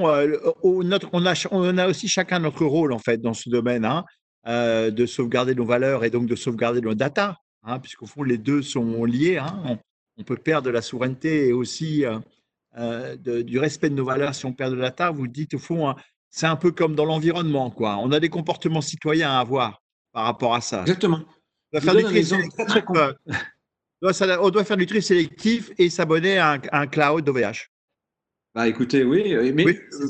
[0.85, 4.04] notre, on, a, on, a, aussi chacun notre rôle en fait dans ce domaine, hein,
[4.46, 8.62] de sauvegarder nos valeurs et donc de sauvegarder nos data, hein, puisqu'au fond les deux
[8.62, 9.38] sont liés.
[9.38, 9.78] Hein.
[10.16, 12.05] On, peut perdre de la souveraineté et aussi
[12.76, 15.11] du respect de nos valeurs si on perd de la data.
[15.11, 15.94] Vous dites au fond,
[16.33, 17.98] c'est un peu comme dans l'environnement, quoi.
[17.98, 20.81] On a des comportements citoyens à avoir par rapport à ça.
[20.81, 21.20] Exactement.
[21.72, 22.24] On doit, faire du tri
[24.00, 27.71] on doit faire du tri sélectif et s'abonner à, un cloud d'OVH.
[28.54, 29.64] Bah écoutez, oui, mais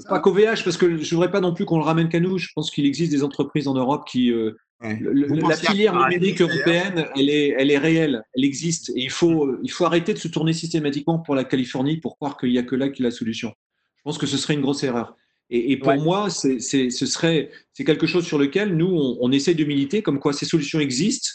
[0.09, 2.39] pas qu'OVH, parce que je ne voudrais pas non plus qu'on le ramène qu'à nous.
[2.39, 4.33] Je pense qu'il existe des entreprises en Europe qui.
[4.33, 8.91] Euh, la filière numérique européenne, elle est, elle est réelle, elle existe.
[8.91, 12.37] Et il faut, il faut arrêter de se tourner systématiquement pour la Californie pour croire
[12.37, 13.53] qu'il n'y a que là qui est la solution.
[13.99, 15.17] Je pense que ce serait une grosse erreur.
[15.55, 19.55] Et, pour moi, c'est, ce serait, c'est quelque chose sur lequel nous, on, on essaie
[19.55, 21.29] de militer, comme quoi ces solutions existent,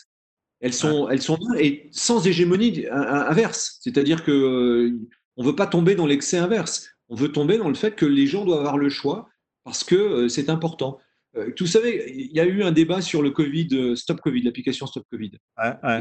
[0.59, 3.77] elles sont, elles sont là et sans hégémonie inverse.
[3.81, 4.99] C'est-à-dire que euh,
[5.35, 6.89] on veut pas tomber dans l'excès inverse.
[7.09, 9.29] On veut tomber dans le fait que les gens doivent avoir le choix
[9.63, 10.99] parce que euh, c'est important.
[11.35, 14.87] Euh, vous savez, il y a eu un débat sur le Covid, Stop Covid, l'application
[14.87, 15.31] Stop Covid.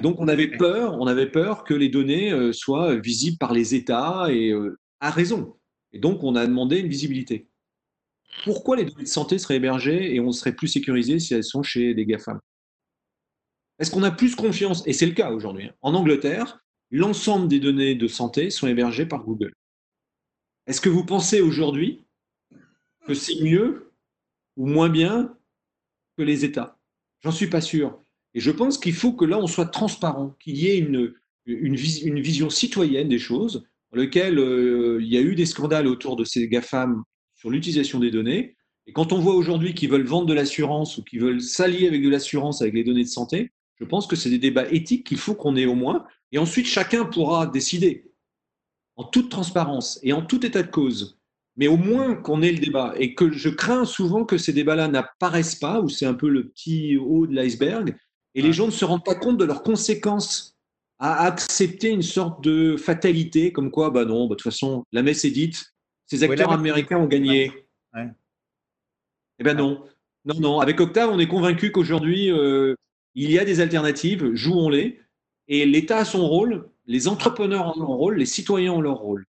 [0.03, 4.27] Donc on avait peur, on avait peur que les données soient visibles par les États
[4.31, 4.55] et
[5.01, 5.57] à raison.
[5.92, 7.49] Et donc on a demandé une visibilité
[8.45, 11.62] pourquoi les données de santé seraient hébergées et on serait plus sécurisé si elles sont
[11.62, 12.40] chez des GAFAM?
[13.79, 15.66] Est-ce qu'on a plus confiance Et c'est le cas aujourd'hui.
[15.66, 15.75] Hein.
[15.83, 16.59] En Angleterre,
[16.90, 19.53] l'ensemble des données de santé sont hébergées par Google.
[20.67, 22.05] Est-ce que vous pensez aujourd'hui
[23.07, 23.93] que c'est mieux
[24.57, 25.37] ou moins bien
[26.17, 26.79] que les États?
[27.21, 28.03] J'en suis pas sûr.
[28.35, 31.15] Et je pense qu'il faut que là, on soit transparent, qu'il y ait une,
[31.47, 36.25] vision citoyenne des choses, dans lequel euh, il y a eu des scandales autour de
[36.25, 37.03] ces GAFAM
[37.35, 38.57] sur l'utilisation des données.
[38.87, 42.03] Et quand on voit aujourd'hui qu'ils veulent vendre de l'assurance ou qu'ils veulent s'allier avec
[42.03, 45.19] de l'assurance avec les données de santé, je pense que c'est des débats éthiques qu'il
[45.19, 46.05] faut qu'on ait au moins.
[46.33, 48.11] Et ensuite, chacun pourra décider
[48.97, 51.19] en toute transparence et en tout état de cause.
[51.57, 52.95] Mais au moins qu'on ait le débat.
[52.99, 56.49] Et que je crains souvent que ces débats-là n'apparaissent pas, ou c'est un peu le
[56.49, 57.97] petit haut de l'iceberg,
[58.35, 60.55] et les gens ne se rendent pas compte de leurs conséquences
[60.99, 65.03] à accepter une sorte de fatalité, comme quoi, bah non, bah, de toute façon, la
[65.03, 65.73] messe est dite,
[66.07, 67.53] ces acteurs américains ont gagné.
[69.39, 69.85] Eh bien non.
[70.25, 70.61] Non, non.
[70.61, 72.75] Avec Octave, on est convaincu qu'aujourd'hui, euh,
[73.15, 75.01] il y a des alternatives, jouons-les.
[75.49, 79.27] Et l'État a son rôle, les entrepreneurs ont leur rôle, les citoyens ont leur rôle.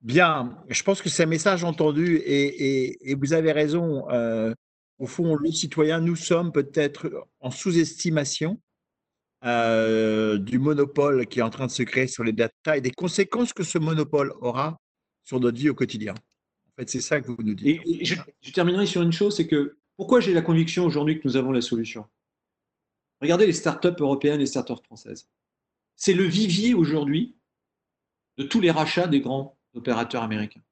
[0.00, 4.08] Bien, je pense que c'est un message entendu et, vous avez raison.
[4.10, 4.54] Euh,
[4.98, 8.60] au fond, le citoyen, nous sommes peut-être en sous-estimation
[9.44, 12.90] euh, du monopole qui est en train de se créer sur les data et des
[12.90, 14.80] conséquences que ce monopole aura
[15.24, 16.14] sur notre vie au quotidien.
[16.14, 17.80] En fait, c'est ça que vous nous dites.
[17.86, 18.16] Et, je,
[18.52, 21.60] terminerai sur une chose, c'est que pourquoi j'ai la conviction aujourd'hui que nous avons la
[21.60, 22.04] solution?
[23.20, 25.28] Regardez les startups européennes et les startups françaises.
[25.98, 27.34] C'est le vivier aujourd'hui
[28.38, 30.62] de tous les rachats des grands opérateurs américains.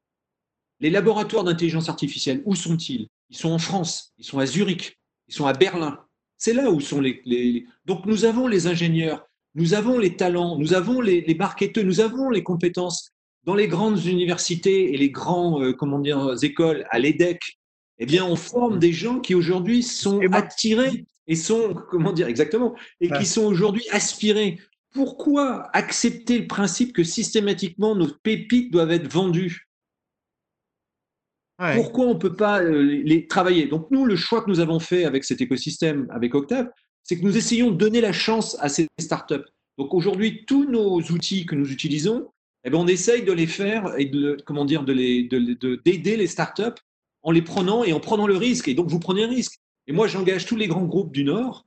[0.79, 3.09] Les laboratoires d'intelligence artificielle, où sont-ils?
[3.31, 5.99] Ils sont en France, ils sont à Zurich, ils sont à Berlin.
[6.39, 10.75] C'est là où sont les, Donc nous avons les ingénieurs, nous avons les talents, nous
[10.75, 13.11] avons les, les marketeurs, nous avons les compétences
[13.43, 17.59] dans les grandes universités et les grands euh, comment dire, écoles, à l'EDEC,
[17.99, 22.77] eh bien, on forme des gens qui aujourd'hui sont attirés et sont, comment dire, exactement,
[23.01, 24.61] et qui sont aujourd'hui aspirés.
[24.97, 29.69] Pourquoi accepter le principe que systématiquement nos pépites doivent être vendues?
[31.59, 33.67] Pourquoi on ne peut pas euh, les travailler?
[33.67, 36.71] Donc nous, le choix que nous avons fait avec cet écosystème, avec Octave,
[37.03, 39.45] c'est que nous essayons de donner la chance à ces startups.
[39.77, 42.31] Donc aujourd'hui, tous nos outils que nous utilisons,
[42.65, 45.25] eh ben, on essaye de les faire et de, comment dire, de les,
[45.85, 46.81] d'aider les startups
[47.23, 48.69] en les prenant et en prenant le risque.
[48.69, 49.61] Et donc, vous prenez un risque.
[49.89, 51.67] Et moi, j'engage tous les grands groupes du Nord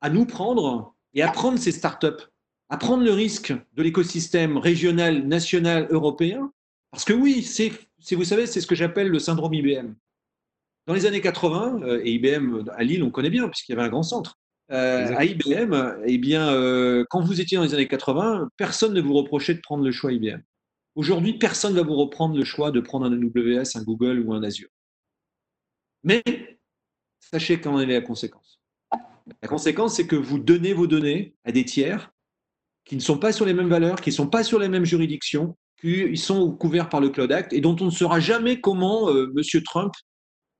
[0.00, 2.30] à nous prendre et à prendre ces startups,
[2.74, 6.50] à prendre le risque de l'écosystème régional, national, européen.
[6.90, 7.70] Parce que oui, c'est,
[8.10, 9.94] vous savez, c'est ce que j'appelle le syndrome IBM.
[10.88, 13.86] Dans les années 80, euh, et IBM à Lille, on connaît bien, puisqu'il y avait
[13.86, 14.40] un grand centre,
[14.72, 19.00] euh, à IBM, eh bien, euh, quand vous étiez dans les années 80, personne ne
[19.00, 20.40] vous reprochait de prendre le choix IBM.
[20.96, 24.34] Aujourd'hui, personne ne va vous reprendre le choix de prendre un AWS, un Google ou
[24.34, 24.70] un Azure.
[26.02, 26.24] Mais
[27.20, 28.60] sachez qu'en est la conséquence.
[29.42, 32.10] La conséquence, c'est que vous donnez vos données à des tiers
[32.84, 34.84] qui ne sont pas sur les mêmes valeurs, qui ne sont pas sur les mêmes
[34.84, 39.10] juridictions, qui sont couverts par le Cloud Act et dont on ne saura jamais comment
[39.10, 39.62] euh, M.
[39.62, 39.92] Trump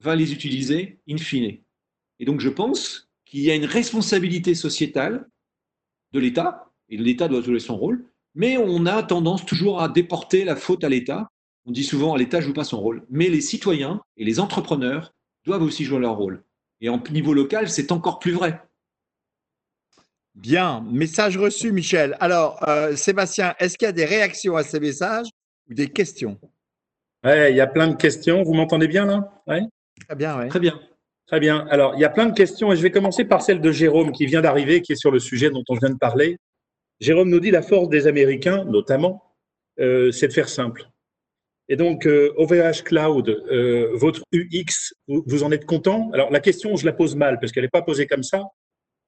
[0.00, 1.58] va les utiliser in fine.
[2.20, 5.28] Et donc, je pense qu'il y a une responsabilité sociétale
[6.12, 10.44] de l'État, et l'État doit jouer son rôle, mais on a tendance toujours à déporter
[10.44, 11.30] la faute à l'État.
[11.64, 15.12] On dit souvent l'État ne joue pas son rôle, mais les citoyens et les entrepreneurs
[15.44, 16.44] doivent aussi jouer leur rôle.
[16.80, 18.62] Et en niveau local, c'est encore plus vrai.
[20.34, 22.16] Bien, message reçu, Michel.
[22.20, 25.28] Alors, euh, Sébastien, est-ce qu'il y a des réactions à ces messages
[25.70, 26.38] ou des questions?
[27.24, 28.42] Oui, il y a plein de questions.
[28.42, 29.42] Vous m'entendez bien là?
[29.46, 29.62] Ouais
[30.06, 30.48] Très bien, oui.
[30.48, 30.80] Très bien.
[31.26, 31.66] Très bien.
[31.70, 34.12] Alors, il y a plein de questions et je vais commencer par celle de Jérôme
[34.12, 36.36] qui vient d'arriver, qui est sur le sujet dont on vient de parler.
[37.00, 39.22] Jérôme nous dit la force des Américains, notamment,
[39.80, 40.84] euh, c'est de faire simple.
[41.68, 46.10] Et donc, OVH euh, Cloud, euh, votre UX, vous, en êtes content?
[46.12, 48.42] Alors, la question, je la pose mal parce qu'elle n'est pas posée comme ça.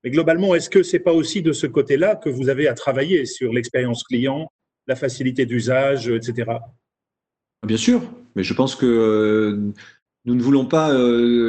[0.06, 3.26] Mais globalement, est-ce que c'est pas aussi de ce côté-là que vous avez à travailler
[3.26, 4.52] sur l'expérience client,
[4.86, 6.52] la facilité d'usage, etc.
[7.66, 8.00] Bien sûr,
[8.36, 9.58] mais je pense que
[10.24, 10.94] nous ne voulons pas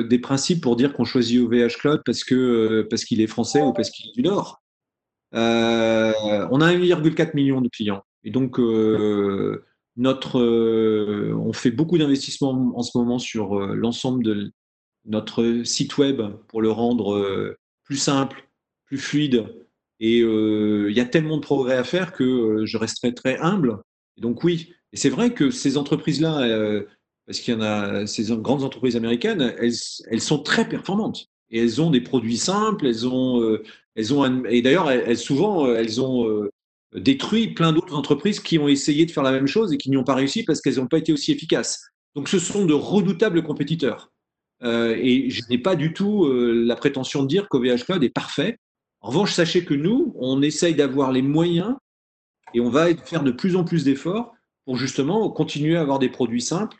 [0.03, 3.73] des principes pour dire qu'on choisit OVH Cloud parce que parce qu'il est français ou
[3.73, 4.63] parce qu'il est du Nord.
[5.33, 8.57] on a 1,4 million de clients et donc
[9.97, 14.53] notre, euh, on fait beaucoup d'investissements en ce moment sur euh, l'ensemble de
[15.05, 18.46] notre site web pour le rendre euh, plus simple,
[18.88, 19.45] plus fluide.
[20.00, 23.80] Et il y a tellement de progrès à faire que je resterai très humble.
[24.17, 26.84] Et donc oui, et c'est vrai que ces entreprises-là,
[27.26, 29.73] parce qu'il y en a ces grandes entreprises américaines, elles,
[30.10, 33.58] elles, sont très performantes et elles ont des produits simples, elles ont,
[33.95, 36.47] elles ont et d'ailleurs elles, souvent elles ont
[36.95, 39.97] détruit plein d'autres entreprises qui ont essayé de faire la même chose et qui n'y
[39.97, 41.89] ont pas réussi parce qu'elles n'ont pas été aussi efficaces.
[42.15, 44.12] Donc ce sont de redoutables compétiteurs.
[44.63, 48.10] Euh, et je n'ai pas du tout euh, la prétention de dire qu'OVH Cloud est
[48.10, 48.58] parfait.
[49.01, 51.75] En revanche, sachez que nous, on essaye d'avoir les moyens
[52.53, 54.33] et on va faire de plus en plus d'efforts
[54.65, 56.77] pour justement continuer à avoir des produits simples,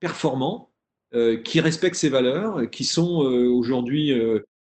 [0.00, 0.70] performants,
[1.14, 4.12] euh, qui respectent ces valeurs, qui sont aujourd'hui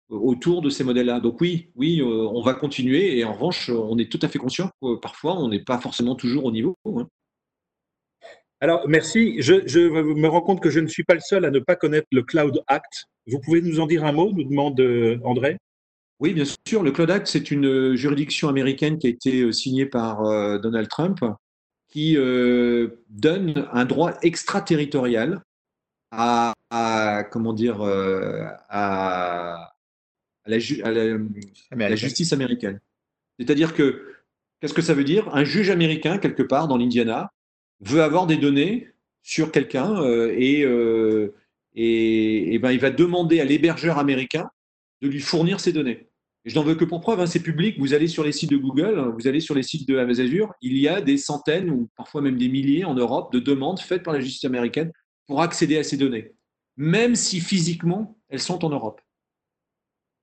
[0.08, 1.20] autour de ces modèles-là.
[1.20, 4.38] Donc oui, oui, euh, on va continuer et en revanche, on est tout à fait
[4.38, 6.76] conscient que parfois, on n'est pas forcément toujours au niveau.
[6.86, 7.08] Hein.
[8.60, 9.36] Alors, merci.
[9.40, 12.06] Je, me rends compte que je ne suis pas le seul à ne pas connaître
[12.12, 13.06] le Cloud Act.
[13.26, 15.58] Vous pouvez nous en dire un mot, nous demande euh, André?
[16.20, 16.82] Oui, bien sûr.
[16.82, 20.22] Le Cloud Act, c'est une juridiction américaine qui a été euh, signée par
[20.60, 21.20] Donald Trump
[21.88, 22.16] qui
[23.08, 25.40] donne un droit extraterritorial
[26.10, 27.80] à, à comment dire,
[28.68, 29.72] à,
[30.46, 32.80] à la, justice américaine.
[33.38, 34.14] C'est-à-dire que,
[34.60, 35.34] qu'est-ce que ça veut dire?
[35.34, 37.32] Un juge américain, quelque part dans l'Indiana,
[37.80, 41.34] veut avoir des données sur quelqu'un euh, et, euh,
[41.74, 44.48] et, ben, il va demander à l'hébergeur américain
[45.02, 46.08] de lui fournir ces données.
[46.44, 47.76] Et je n'en veux que pour preuve, hein, c'est public.
[47.78, 50.78] Vous allez sur les sites de Google, vous allez sur les sites de Azure, il
[50.78, 54.14] y a des centaines ou parfois même des milliers en Europe de demandes faites par
[54.14, 54.92] la justice américaine
[55.26, 56.32] pour accéder à ces données,
[56.76, 59.00] même si physiquement elles sont en Europe.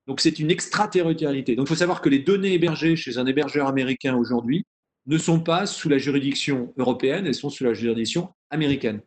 [0.07, 1.55] Donc c'est une extraterritorialité.
[1.55, 4.65] Donc il faut savoir que les données hébergées chez un hébergeur américain aujourd'hui
[5.05, 9.01] ne sont pas sous la juridiction européenne, elles sont sous la juridiction américaine.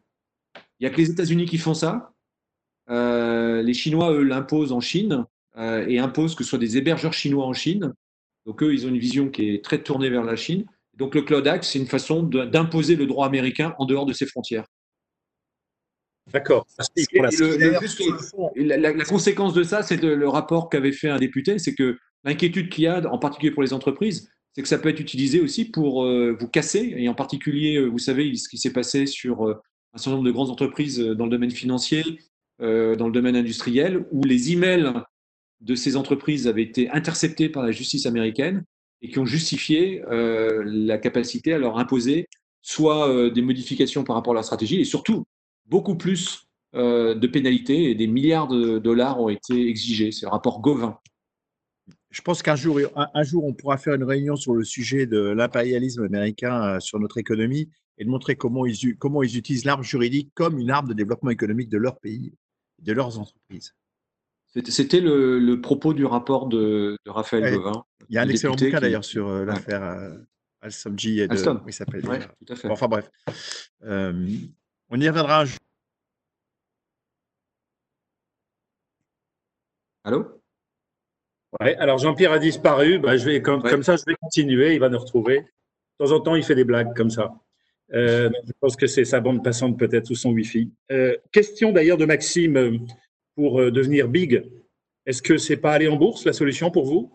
[0.79, 2.13] Il n'y a que les États-Unis qui font ça.
[2.91, 5.25] Euh, les Chinois, eux, l'imposent en Chine
[5.59, 7.95] et imposent que ce soit des hébergeurs chinois en Chine.
[8.45, 10.67] Donc eux, ils ont une vision qui est très tournée vers la Chine.
[10.95, 14.27] Donc le Cloud Act, c'est une façon d'imposer le droit américain en dehors de ses
[14.27, 14.67] frontières.
[16.33, 16.67] D'accord.
[18.57, 22.69] La, la, conséquence de ça, c'est le rapport qu'avait fait un député, c'est que l'inquiétude
[22.69, 25.67] qu'il y a, en particulier pour les entreprises, c'est que ça peut être utilisé aussi
[25.67, 26.95] pour euh, vous casser.
[26.97, 29.61] Et en particulier, euh, vous savez ce qui s'est passé sur euh,
[29.93, 32.03] un certain nombre de grandes entreprises dans le domaine financier,
[32.59, 34.93] dans le domaine industriel, où les emails
[35.61, 38.65] de ces entreprises avaient été interceptés par la justice américaine
[39.03, 42.29] et qui ont justifié la capacité à leur imposer
[42.63, 45.27] soit des modifications par rapport à leur stratégie et surtout
[45.67, 50.13] beaucoup plus euh, de pénalités et des milliards de dollars ont été exigés.
[50.13, 50.99] C'est le rapport Gauvin.
[52.11, 55.19] Je pense qu'un jour, un, jour, on pourra faire une réunion sur le sujet de
[55.19, 59.83] l'impérialisme américain euh, sur notre économie et de montrer comment ils, comment ils utilisent l'arme
[59.83, 62.33] juridique comme une arme de développement économique de leur pays,
[62.81, 63.75] de leurs entreprises.
[64.69, 67.85] C'était le, propos du rapport de, Raphaël Gauvin.
[68.09, 70.13] Il y a un excellent bouquin d'ailleurs sur euh, l'affaire
[70.61, 71.33] Al-Samji et de.
[71.33, 71.63] Alstom.
[71.67, 72.03] il s'appelle.
[72.65, 73.11] enfin bref.
[73.83, 75.59] On y reviendra un jour.
[80.05, 80.41] Allô?
[81.61, 82.99] Ouais, alors Jean-Pierre a disparu.
[82.99, 84.75] Bah, je vais, comme, comme, ça, je vais continuer.
[84.75, 85.41] Il va nous retrouver.
[85.41, 87.35] De temps en temps, il fait des blagues comme ça.
[87.93, 90.71] Euh, je pense que c'est sa bande passante peut-être ou son Wi-Fi.
[90.91, 92.79] Euh, question d'ailleurs de Maxime euh,
[93.37, 94.51] pour devenir big.
[95.05, 97.13] Est-ce que c'est pas aller en bourse la solution pour vous?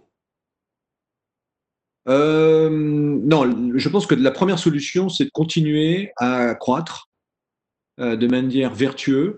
[2.07, 7.11] Non, je pense que la première solution, c'est de continuer à croître
[7.99, 9.35] euh, de manière vertueuse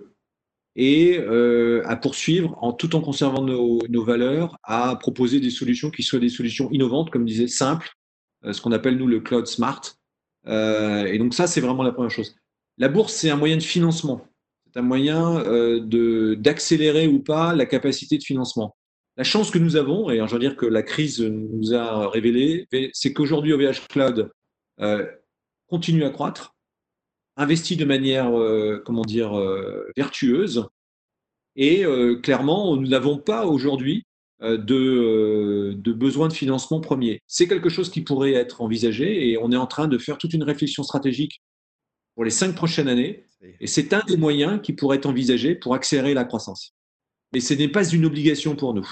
[0.76, 6.04] et euh, à poursuivre en tout en conservant nos, valeurs, à proposer des solutions qui
[6.04, 7.90] soient des solutions innovantes, comme disait, simples,
[8.46, 9.82] euh, ce qu'on appelle nous le cloud smart.
[10.48, 12.36] et donc ça, c'est vraiment la première chose.
[12.78, 14.28] La bourse, c'est un moyen de financement.
[14.76, 18.76] Un moyen euh, d'accélérer ou pas la capacité de financement.
[19.16, 22.68] La chance que nous avons, et je veux dire que la crise nous a révélé,
[22.94, 24.32] c'est qu'aujourd'hui OVH Cloud
[24.80, 25.06] euh,
[25.68, 26.56] continue à croître,
[27.38, 30.68] investit de manière, euh, comment dire, euh, vertueuse,
[31.56, 31.86] et
[32.24, 34.08] clairement, nous n'avons pas aujourd'hui
[34.42, 37.22] de, de besoin de financement premier.
[37.28, 40.34] C'est quelque chose qui pourrait être envisagé, et on est en train de faire toute
[40.34, 41.44] une réflexion stratégique
[42.16, 43.26] pour les cinq prochaines années,
[43.60, 46.76] et c'est un des moyens qui pourrait être envisagé pour accélérer la croissance.
[47.34, 48.88] Mais ce n'est pas une obligation pour nous.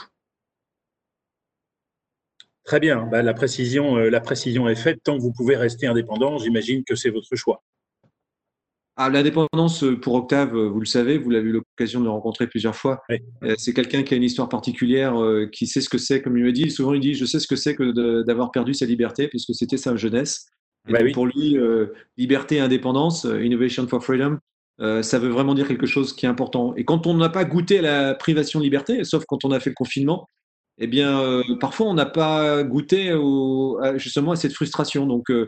[2.63, 4.99] Très bien, bah, la, précision, euh, la précision est faite.
[5.03, 7.63] Tant que vous pouvez rester indépendant, j'imagine que c'est votre choix.
[8.97, 12.11] Ah, L'indépendance euh, pour Octave, euh, vous le savez, vous l'avez eu l'occasion de le
[12.11, 13.01] rencontrer plusieurs fois.
[13.57, 15.15] C'est quelqu'un qui a une histoire particulière,
[15.51, 16.69] qui sait ce que c'est, comme il me dit.
[16.69, 19.78] Souvent, il dit Je sais ce que c'est que d'avoir perdu sa liberté, puisque c'était
[19.78, 20.47] sa jeunesse.
[20.88, 21.57] Et bah Pour lui,
[22.17, 24.39] liberté et indépendance, Innovation for Freedom,
[24.79, 26.73] ça veut vraiment dire quelque chose qui est important.
[26.75, 29.59] Et quand on n'a pas goûté à la privation de liberté, sauf quand on a
[29.59, 30.27] fait le confinement,
[30.84, 33.13] eh bien, euh, parfois, on n'a pas goûté
[33.95, 35.05] justement à cette frustration.
[35.05, 35.47] Donc, euh,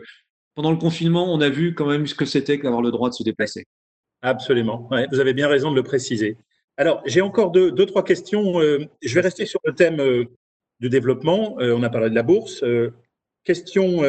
[0.54, 3.14] pendant le confinement, on a vu quand même ce que c'était d'avoir le droit de
[3.14, 3.64] se déplacer.
[4.22, 4.88] Absolument.
[5.10, 6.38] vous avez bien raison de le préciser.
[6.76, 8.60] Alors, j'ai encore deux, trois questions.
[8.60, 10.00] Euh, je vais rester sur le thème
[10.80, 11.56] du développement.
[11.58, 12.64] on a parlé de la bourse.
[13.42, 14.02] question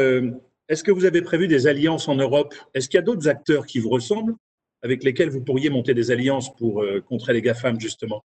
[0.69, 2.53] est-ce que vous avez prévu des alliances en Europe?
[2.73, 4.35] Est-ce qu'il y a d'autres acteurs qui vous ressemblent
[4.81, 8.23] avec lesquels vous pourriez monter des alliances pour contrer les GAFAM, justement?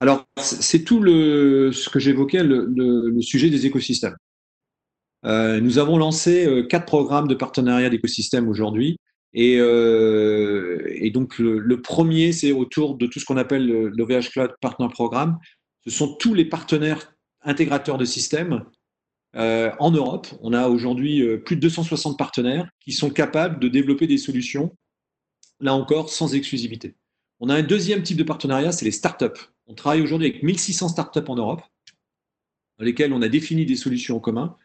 [0.00, 4.16] Alors, c'est tout le, ce que j'évoquais, le, sujet des écosystèmes.
[5.24, 8.98] Euh, nous avons lancé euh, quatre programmes de partenariat d'écosystèmes aujourd'hui.
[9.34, 14.88] Et, euh, donc, le, premier, c'est autour de tout ce qu'on appelle l'OVH Cloud Partner
[14.90, 15.38] Programme.
[15.84, 18.64] Ce sont tous les partenaires intégrateurs de systèmes
[19.38, 20.26] en Europe.
[20.40, 24.76] On a aujourd'hui plus de 260 partenaires qui sont capables de développer des solutions,
[25.60, 26.96] là encore, sans exclusivité.
[27.40, 29.40] On a un deuxième type de partenariat, c'est les startups.
[29.66, 31.62] On travaille aujourd'hui avec 1600 startups en Europe,
[32.78, 34.56] dans lesquelles on a défini des solutions en commun.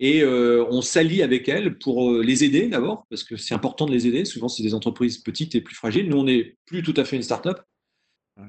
[0.00, 3.86] Et euh, on s'allie avec elles pour euh, les aider d'abord, parce que c'est important
[3.86, 4.24] de les aider.
[4.24, 6.08] Souvent, c'est des entreprises petites et plus fragiles.
[6.08, 7.58] Nous, on n'est plus tout à fait une startup,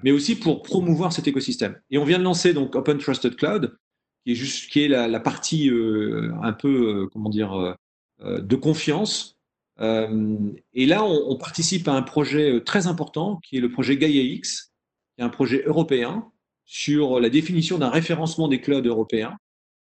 [0.04, 1.80] mais aussi pour promouvoir cet écosystème.
[1.92, 3.78] Et on vient de lancer donc Open Trusted Cloud,
[4.26, 7.76] qui est, juste, qui est la, partie euh, un peu, comment dire,
[8.24, 9.38] de confiance.
[9.80, 14.74] et là, on, participe à un projet très important, qui est le projet Gaia X,
[15.18, 16.30] il y a un projet européen
[16.66, 19.38] sur la définition d'un référencement des clouds européens.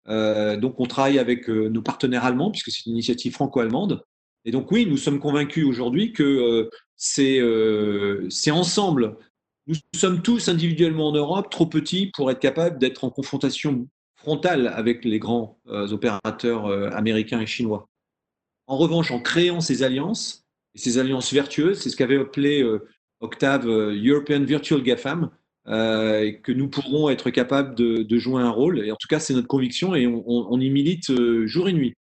[0.08, 4.04] Euh, donc, on travaille avec euh, nos partenaires allemands, puisque c'est une initiative franco-allemande.
[4.46, 9.18] Et donc, oui, nous sommes convaincus aujourd'hui que euh, c'est ensemble.
[9.68, 13.88] Nous sommes tous individuellement en Europe trop petits pour être capables d'être en confrontation
[14.20, 17.88] frontale avec les grands opérateurs américains et chinois.
[18.68, 20.46] En revanche, en créant ces alliances,
[20.76, 22.64] et ces alliances vertueuses, c'est ce qu'avait appelé
[23.22, 25.30] Octave euh, European Virtual GAFAM,
[25.68, 28.86] euh, que nous pourrons être capables de, jouer un rôle.
[28.86, 31.94] Et en tout cas, c'est notre conviction et on, y milite euh, jour et nuit.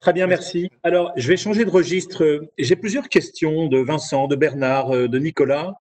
[0.00, 0.68] Très bien, merci.
[0.82, 2.42] Alors, je vais changer de registre.
[2.58, 5.76] J'ai plusieurs questions de Vincent, de Bernard, de Nicolas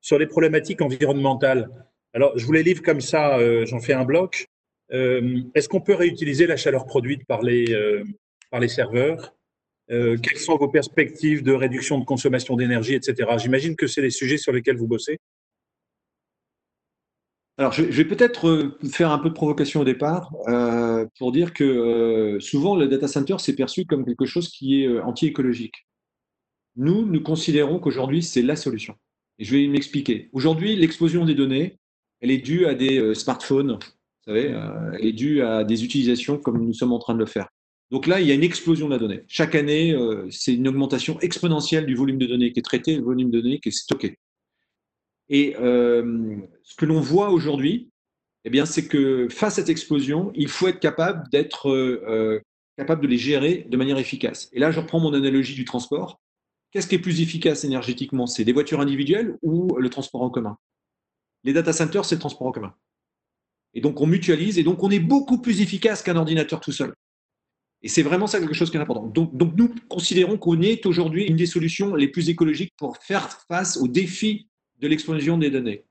[0.00, 1.68] sur les problématiques environnementales.
[2.14, 4.46] Alors, je vous les livre comme ça, j'en fais un bloc.
[4.90, 7.66] Est-ce qu'on peut réutiliser la chaleur produite par les,
[8.50, 9.34] par les serveurs?
[9.90, 13.30] Euh, quelles sont vos perspectives de réduction de consommation d'énergie, etc.
[13.38, 15.18] J'imagine que c'est les sujets sur lesquels vous bossez.
[17.58, 21.52] Alors, je, vais peut-être euh, faire un peu de provocation au départ euh, pour dire
[21.52, 25.86] que souvent le data center s'est perçu comme quelque chose qui est anti-écologique.
[26.76, 28.96] Nous, nous considérons qu'aujourd'hui, c'est la solution.
[29.38, 30.30] Et je vais m'expliquer.
[30.32, 31.78] Aujourd'hui, l'explosion des données,
[32.24, 34.58] elle est due à des smartphones, vous savez,
[34.94, 37.48] elle est due à des utilisations comme nous sommes en train de le faire.
[37.90, 39.22] Donc là, il y a une explosion de la donnée.
[39.28, 43.04] Chaque année, euh, c'est une augmentation exponentielle du volume de données qui est traité, le
[43.04, 44.18] volume de données qui est stocké.
[45.28, 47.90] Et euh, ce que l'on voit aujourd'hui,
[48.44, 52.40] eh bien, c'est que face à cette explosion, il faut être capable d'être euh,
[52.76, 54.48] capable de les gérer de manière efficace.
[54.52, 56.20] Et là, je reprends mon analogie du transport.
[56.72, 58.26] Qu'est-ce qui est plus efficace énergétiquement?
[58.26, 60.58] C'est des voitures individuelles ou le transport en commun?
[61.44, 62.74] Les data centers, c'est le transport en commun.
[63.74, 66.94] Et donc, on mutualise et donc on est beaucoup plus efficace qu'un ordinateur tout seul.
[67.82, 69.06] Et c'est vraiment ça quelque chose qui est important.
[69.06, 73.76] Donc, nous considérons qu'on est aujourd'hui une des solutions les plus écologiques pour faire face
[73.76, 74.48] aux défis
[74.80, 75.84] de l'explosion des données.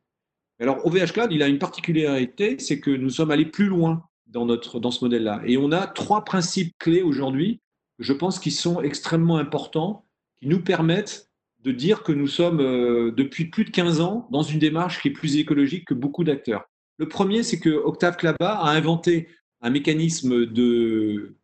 [0.60, 4.46] Alors, OVH Cloud, il a une particularité, c'est que nous sommes allés plus loin dans,
[4.46, 5.44] notre, dans ce modèle-là.
[5.46, 7.62] Et on a trois principes clés aujourd'hui,
[8.00, 10.06] je pense, qui sont extrêmement importants,
[10.40, 11.30] qui nous permettent
[11.64, 15.08] de dire que nous sommes, euh, depuis plus de 15 ans, dans une démarche qui
[15.08, 16.66] est plus écologique que beaucoup d'acteurs.
[16.98, 19.30] Le premier, c'est que Octave Klaba a inventé
[19.62, 21.38] un mécanisme de,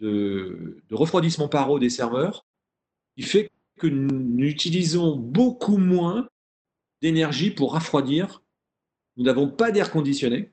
[0.00, 2.44] de, refroidissement par eau des serveurs,
[3.16, 6.28] qui fait que nous utilisons beaucoup moins
[7.00, 8.42] d'énergie pour refroidir.
[9.16, 10.52] Nous n'avons pas d'air conditionné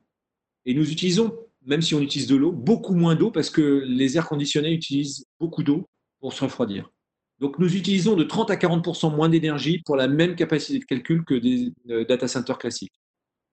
[0.65, 1.35] et nous utilisons,
[1.65, 5.25] même si on utilise de l'eau, beaucoup moins d'eau parce que les airs conditionnés utilisent
[5.39, 5.87] beaucoup d'eau
[6.19, 6.91] pour se refroidir.
[7.39, 11.23] Donc nous utilisons de 30 à 40% moins d'énergie pour la même capacité de calcul
[11.23, 12.93] que des euh, data centers classiques.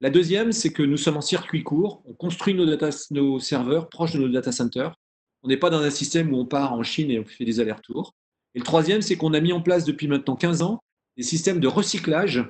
[0.01, 4.19] La deuxième, c'est que nous sommes en circuit court, on construit nos, serveurs proches de
[4.19, 4.95] nos data centers.
[5.43, 7.61] On n'est pas dans un système où on part en Chine et on fait des
[7.61, 8.15] allers-retours.
[8.55, 10.83] Et le troisième, c'est qu'on a mis en place depuis maintenant 15 ans
[11.17, 12.45] des systèmes de recyclage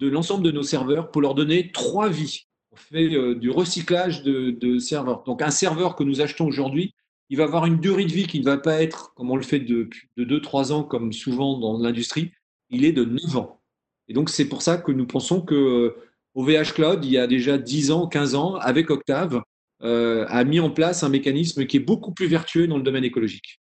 [0.00, 2.46] de l'ensemble de nos serveurs pour leur donner trois vies.
[2.70, 5.24] On fait euh, du recyclage de, serveurs.
[5.24, 6.94] Donc un serveur que nous achetons aujourd'hui,
[7.32, 9.42] il va avoir une durée de vie qui ne va pas être, comme on le
[9.42, 12.30] fait de, de 2-3 ans, comme souvent dans l'industrie,
[12.68, 13.62] il est de 9 ans.
[14.08, 15.96] Et donc c'est pour ça que nous pensons que euh,
[16.34, 19.40] OVH Cloud, il y a déjà 10 ans, 15 ans, avec Octave,
[19.82, 23.04] euh, a mis en place un mécanisme qui est beaucoup plus vertueux dans le domaine
[23.04, 23.60] écologique.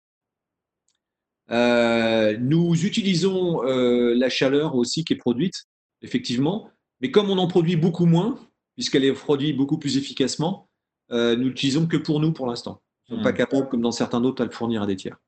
[1.50, 5.66] nous utilisons la chaleur aussi qui est produite
[6.02, 6.70] effectivement.
[7.00, 8.38] Mais comme on en produit beaucoup moins,
[8.74, 10.68] puisqu'elle est produite beaucoup plus efficacement,
[11.10, 12.80] euh, nous l'utilisons que pour nous pour l'instant.
[13.09, 13.34] Ne pas hmm.
[13.34, 15.18] capables, comme dans certains d'autres, à le fournir à des tiers.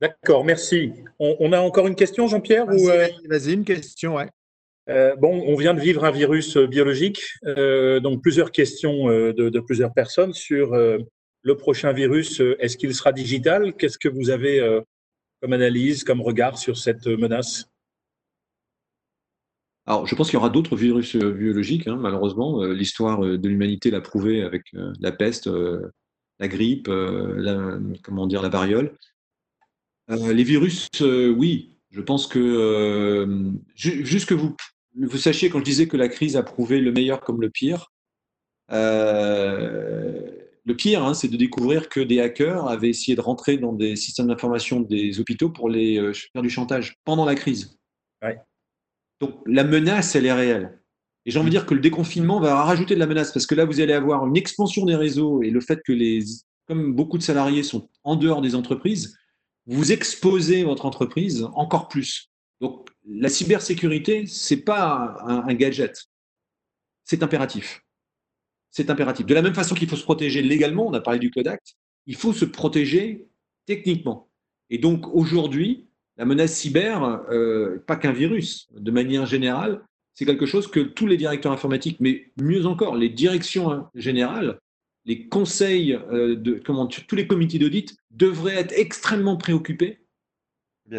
[0.00, 0.92] D'accord, merci.
[1.18, 3.54] On, a encore une question, Jean-Pierre Vas-y, euh?
[3.54, 4.28] une question, ouais.
[4.90, 9.94] Euh, bon, on vient de vivre un virus biologique, donc plusieurs questions de, de, plusieurs
[9.94, 12.42] personnes sur le prochain virus.
[12.58, 13.72] Est-ce qu'il sera digital?
[13.74, 14.60] Qu'est-ce que vous avez
[15.40, 17.70] comme analyse, comme regard sur cette menace?
[19.86, 22.62] Alors, je pense qu'il y aura d'autres virus euh, biologiques, hein, malheureusement.
[22.62, 25.50] Euh, l'histoire euh, de l'humanité l'a prouvé avec la peste,
[26.38, 28.96] la grippe, la, comment dire, la variole.
[30.08, 34.56] les virus, oui, je pense que juste que vous,
[34.96, 37.92] vous sachiez, quand je disais que la crise a prouvé le meilleur comme le pire,
[40.66, 43.96] le pire, hein, c'est de découvrir que des hackers avaient essayé de rentrer dans des
[43.96, 47.78] systèmes d'information des hôpitaux pour les faire du chantage pendant la crise.
[48.22, 48.38] Ouais.
[49.20, 50.80] Donc la menace, elle est réelle.
[51.26, 53.54] Et j'ai envie de dire que le déconfinement va rajouter de la menace parce que
[53.54, 56.22] là, vous allez avoir une expansion des réseaux et le fait que les,
[56.66, 59.16] comme beaucoup de salariés sont en dehors des entreprises,
[59.66, 62.30] vous exposez votre entreprise encore plus.
[62.60, 66.04] Donc la cybersécurité, c'est pas un, gadget,
[67.04, 67.82] c'est impératif.
[68.70, 69.24] C'est impératif.
[69.26, 71.74] De la même façon qu'il faut se protéger légalement, on a parlé du Code Act,
[72.06, 73.26] il faut se protéger
[73.66, 74.28] techniquement.
[74.68, 79.82] Et donc aujourd'hui, la menace cyber, euh, pas qu'un virus, de manière générale,
[80.14, 84.60] c'est quelque chose que tous les directeurs informatiques, mais mieux encore, les directions générales,
[85.04, 90.00] les conseils, euh, de, comment, tous les comités d'audit devraient être extrêmement préoccupés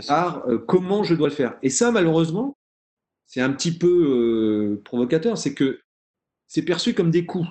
[0.07, 1.57] par euh, comment je dois le faire.
[1.63, 2.57] Et ça, malheureusement,
[3.25, 5.79] c'est un petit peu provocateur, c'est que
[6.47, 7.47] c'est perçu comme des coûts.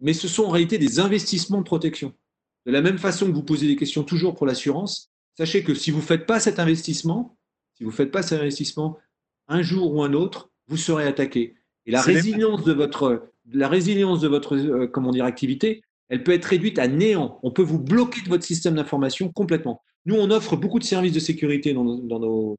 [0.00, 2.14] Mais ce sont en réalité des investissements de protection.
[2.64, 5.90] De la même façon que vous posez des questions toujours pour l'assurance, sachez que si
[5.90, 7.36] vous ne faites pas cet investissement,
[7.76, 8.98] si vous faites pas cet investissement,
[9.48, 11.54] un jour ou un autre, vous serez attaqué.
[11.86, 16.32] Et la résilience de votre, la résilience de votre euh, comment dire, activité, elle peut
[16.32, 17.40] être réduite à néant.
[17.42, 19.82] On peut vous bloquer de votre système d'information complètement.
[20.04, 22.56] Nous, on offre beaucoup de services de sécurité dans, nos,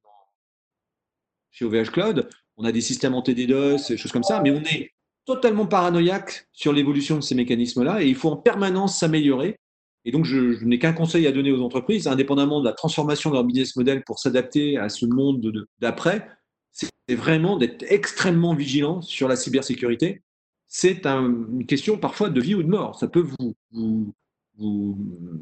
[1.52, 2.30] chez OVH Cloud.
[2.58, 4.92] On a des systèmes anti-DDoS, des choses comme ça, mais on est
[5.26, 9.58] totalement paranoïaque sur l'évolution de ces mécanismes-là et il faut en permanence s'améliorer.
[10.06, 13.36] Et donc, je, n'ai qu'un conseil à donner aux entreprises, indépendamment de la transformation de
[13.36, 16.28] leur business model pour s'adapter à ce monde d'après,
[16.74, 20.22] c'est vraiment d'être extrêmement vigilant sur la cybersécurité.
[20.68, 22.98] C'est une question parfois de vie ou de mort.
[23.00, 24.14] Ça peut vous,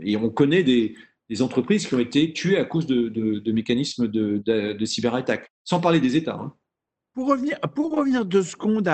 [0.02, 0.96] et on connaît des,
[1.40, 6.18] entreprises qui ont été tuées à cause de, mécanismes de, de, cyberattaque, sans parler des
[6.18, 6.36] États.
[6.36, 6.54] Hein.
[7.14, 8.90] Pour revenir, pour revenir deux secondes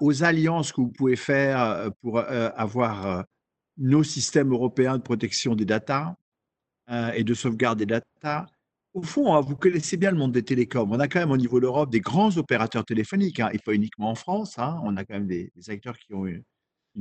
[0.00, 3.22] aux alliances que vous pouvez faire euh, pour euh, avoir euh,
[3.76, 6.14] nos systèmes européens de protection des datas
[6.90, 8.46] euh, et de sauvegarde des datas.
[8.92, 10.90] Au fond, hein, vous connaissez bien le monde des télécoms.
[10.90, 13.72] On a quand même au niveau de l'Europe des grands opérateurs téléphoniques, hein, et pas
[13.72, 14.58] uniquement en France.
[14.58, 14.80] Hein.
[14.82, 16.42] on a quand même des, acteurs qui ont une,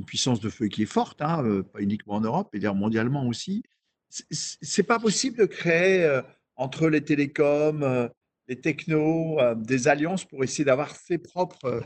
[0.06, 3.64] puissance de feu qui est forte, euh, pas uniquement en Europe, mais mondialement aussi.
[4.10, 6.22] C'est pas possible de créer euh,
[6.56, 8.10] entre les télécoms,
[8.48, 11.84] les technos, des alliances pour essayer d'avoir ses propres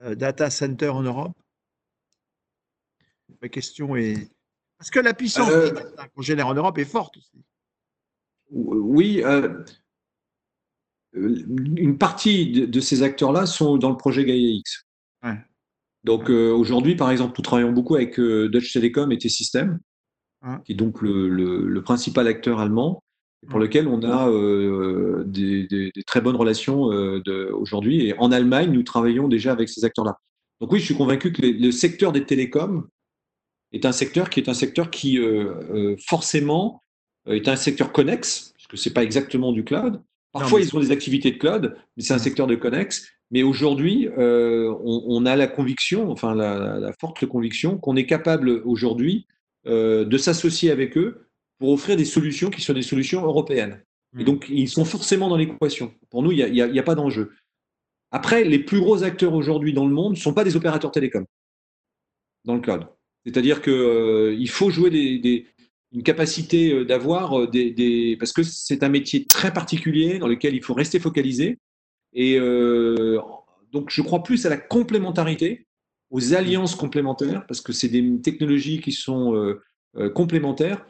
[0.00, 1.36] data centers en Europe?
[3.42, 4.30] Ma question est.
[4.78, 5.70] Parce que la puissance euh,
[6.14, 7.44] qu'on génère en Europe est forte aussi.
[8.54, 9.22] Oui.
[9.24, 9.64] Euh,
[11.14, 14.84] une partie de, ces acteurs-là sont dans le projet Gaia X.
[16.02, 19.78] Donc euh, aujourd'hui, par exemple, nous travaillons beaucoup avec Deutsche Telekom et T-Systems,
[20.64, 23.02] qui est donc le, principal acteur allemand,
[23.48, 24.28] pour lequel on a
[25.24, 26.84] des, très bonnes relations
[27.52, 28.08] aujourd'hui.
[28.08, 30.18] Et en Allemagne, nous travaillons déjà avec ces acteurs-là.
[30.60, 32.88] Donc oui, je suis convaincu que le secteur des télécoms
[33.74, 36.83] est un secteur qui est un secteur qui euh, euh, forcément euh,
[37.26, 40.00] est un secteur connexe, parce que ce n'est pas exactement du cloud.
[40.32, 43.08] Parfois, ils ont des activités de cloud, mais c'est un secteur de connex.
[43.30, 49.26] Mais aujourd'hui, euh, on, a la conviction, enfin la, forte conviction, qu'on est capable aujourd'hui
[49.66, 51.26] euh, de s'associer avec eux
[51.58, 53.82] pour offrir des solutions qui soient des solutions européennes.
[54.18, 54.24] Et hmm.
[54.24, 55.94] donc, ils sont forcément dans l'équation.
[56.10, 57.32] Pour nous, il n'y a, pas d'enjeu.
[58.10, 61.26] Après, les plus gros acteurs aujourd'hui dans le monde ne sont pas des opérateurs télécoms
[62.44, 62.86] dans le cloud.
[63.24, 65.46] C'est-à-dire qu'il euh, faut jouer des,
[65.94, 70.54] une capacité euh, d'avoir euh, des, Parce que c'est un métier très particulier dans lequel
[70.54, 71.58] il faut rester focalisé.
[72.12, 72.38] Et
[73.72, 75.66] donc, je crois plus à la complémentarité,
[76.10, 79.56] aux alliances complémentaires, parce que c'est des technologies qui sont
[80.14, 80.86] complémentaires,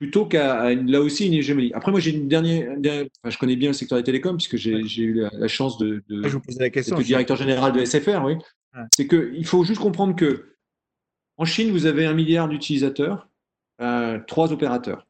[0.00, 1.72] plutôt qu'à là aussi une hégémonie.
[1.74, 2.72] Après, moi, j'ai une dernière.
[2.76, 6.26] enfin, je connais bien le secteur des télécoms, puisque j'ai eu la, chance de, de,
[6.26, 8.24] je vous la question, directeur général de SFR.
[8.24, 8.34] Oui.
[8.96, 10.56] C'est qu'il faut juste comprendre que
[11.36, 13.28] en Chine, vous avez un milliard d'utilisateurs,
[13.80, 15.06] euh, trois opérateurs.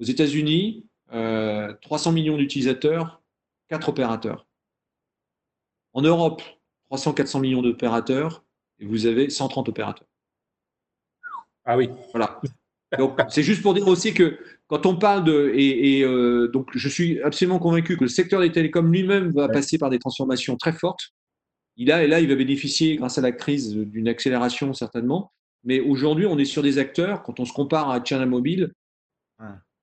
[0.00, 3.22] Aux États-Unis, 300 euh, millions d'utilisateurs,
[3.68, 4.46] quatre opérateurs.
[5.92, 6.42] En Europe,
[6.90, 8.44] 300-400 millions d'opérateurs,
[8.78, 10.08] et vous avez 130 opérateurs.
[11.64, 11.88] Ah oui.
[12.12, 12.40] Voilà.
[12.98, 15.52] Donc, c'est juste pour dire aussi que quand on parle de.
[15.54, 19.78] Et, euh, donc, je suis absolument convaincu que le secteur des télécoms lui-même va passer
[19.78, 21.12] par des transformations très fortes.
[21.76, 25.32] Il a, et là, il va bénéficier, grâce à la crise, d'une accélération certainement.
[25.64, 28.72] Mais aujourd'hui, on est sur des acteurs, quand on se compare à China Mobile,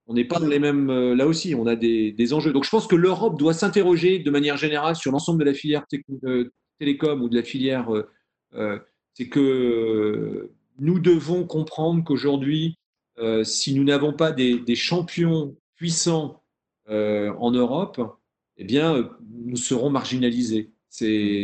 [0.10, 0.90] on n'est pas dans les mêmes.
[0.90, 2.52] Euh, là aussi, on a des, enjeux.
[2.52, 5.86] Donc je pense que l'Europe doit s'interroger de manière générale sur l'ensemble de la filière
[6.24, 7.92] euh, télécom ou de la filière.
[8.56, 8.80] Euh,
[9.14, 10.50] c'est que
[10.80, 12.78] nous devons comprendre qu'aujourd'hui,
[13.44, 16.42] si nous n'avons pas des, champions puissants
[16.88, 18.02] en Europe,
[18.56, 19.10] eh bien,
[19.46, 20.72] nous serons marginalisés.
[20.90, 21.44] C'est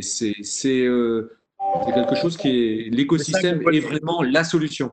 [1.86, 4.92] c'est quelque chose qui est l'écosystème est vraiment la solution.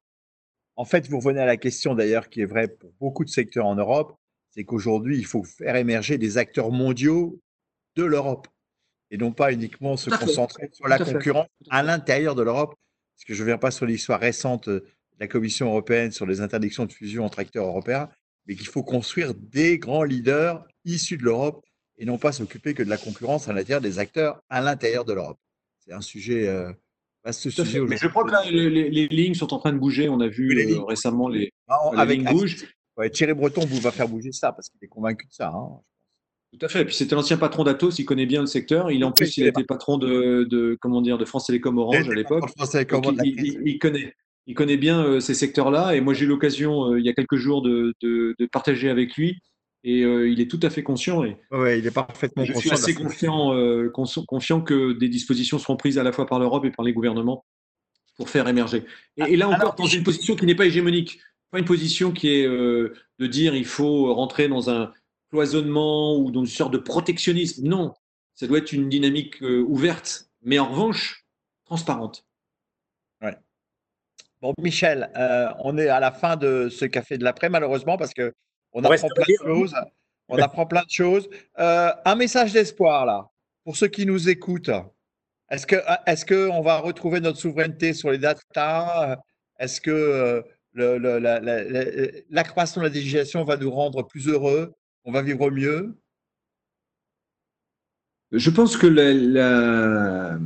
[0.77, 3.67] En fait, vous revenez à la question d'ailleurs qui est vraie pour beaucoup de secteurs
[3.67, 4.17] en Europe,
[4.51, 7.39] c'est qu'aujourd'hui, il faut faire émerger des acteurs mondiaux
[7.97, 8.49] de l'Europe
[9.11, 12.75] et non pas uniquement se concentrer sur la concurrence à l'intérieur de l'Europe.
[13.15, 14.85] Parce que je ne viens pas sur l'histoire récente de
[15.21, 18.09] la Commission européenne sur les interdictions de fusion entre acteurs européens,
[18.47, 21.65] mais qu'il faut construire des grands leaders issus de l'Europe
[21.99, 25.13] et non pas s'occuper que de la concurrence à l'intérieur des acteurs à l'intérieur de
[25.13, 25.39] l'Europe
[25.85, 26.49] c'est un sujet.
[26.49, 26.73] Euh,
[27.31, 30.09] sujet Mais je crois que là, les, lignes sont en train de bouger.
[30.09, 32.67] On a vu euh, récemment les, ah, avec, lignes bougent.
[33.13, 35.49] Thierry Breton vous va faire bouger ça parce qu'il est convaincu de ça.
[35.49, 35.81] Hein,
[36.53, 36.83] Tout à fait.
[36.83, 38.91] Et puis c'était l'ancien patron d'Atos, il connaît bien le secteur.
[38.91, 42.45] Il en plus, il était patron de, comment dire de France Télécom Orange à l'époque.
[43.25, 44.15] Il, connaît,
[44.47, 45.95] il connaît bien euh, ces secteurs-là.
[45.95, 47.95] Et moi, j'ai eu l'occasion il y a quelques jours de,
[48.53, 49.41] partager avec lui
[49.85, 51.25] et euh, il est tout à fait conscient.
[51.25, 55.77] Et ouais, il est parfaitement je suis assez confiant, euh, confiant que des dispositions seront
[55.77, 57.45] prises à la fois par l'Europe et par les gouvernements
[58.17, 58.85] pour faire émerger.
[59.17, 61.21] Et, là encore, dans une position qui n'est pas hégémonique,
[61.51, 64.93] pas une position qui est euh, de dire il faut rentrer dans un
[65.31, 67.67] cloisonnement ou dans une sorte de protectionnisme.
[67.67, 67.95] Non,
[68.35, 71.25] ça doit être une dynamique ouverte, mais en revanche
[71.65, 72.25] transparente.
[73.23, 73.35] Ouais.
[74.43, 75.11] Bon, Michel,
[75.61, 78.35] on est à la fin de ce café de l'après, malheureusement, parce que
[78.73, 79.75] on, apprend plein de choses.
[80.29, 81.29] On apprend plein de choses.
[81.57, 83.29] un message d'espoir là
[83.65, 84.71] pour ceux qui nous écoutent.
[85.51, 89.23] Est-ce que est-ce que on va retrouver notre souveraineté sur les data?
[89.59, 90.45] Est-ce que
[92.31, 94.75] l'accroissement de la digitalisation va nous rendre plus heureux?
[95.05, 95.97] On va vivre mieux?
[98.33, 100.39] Je pense que la,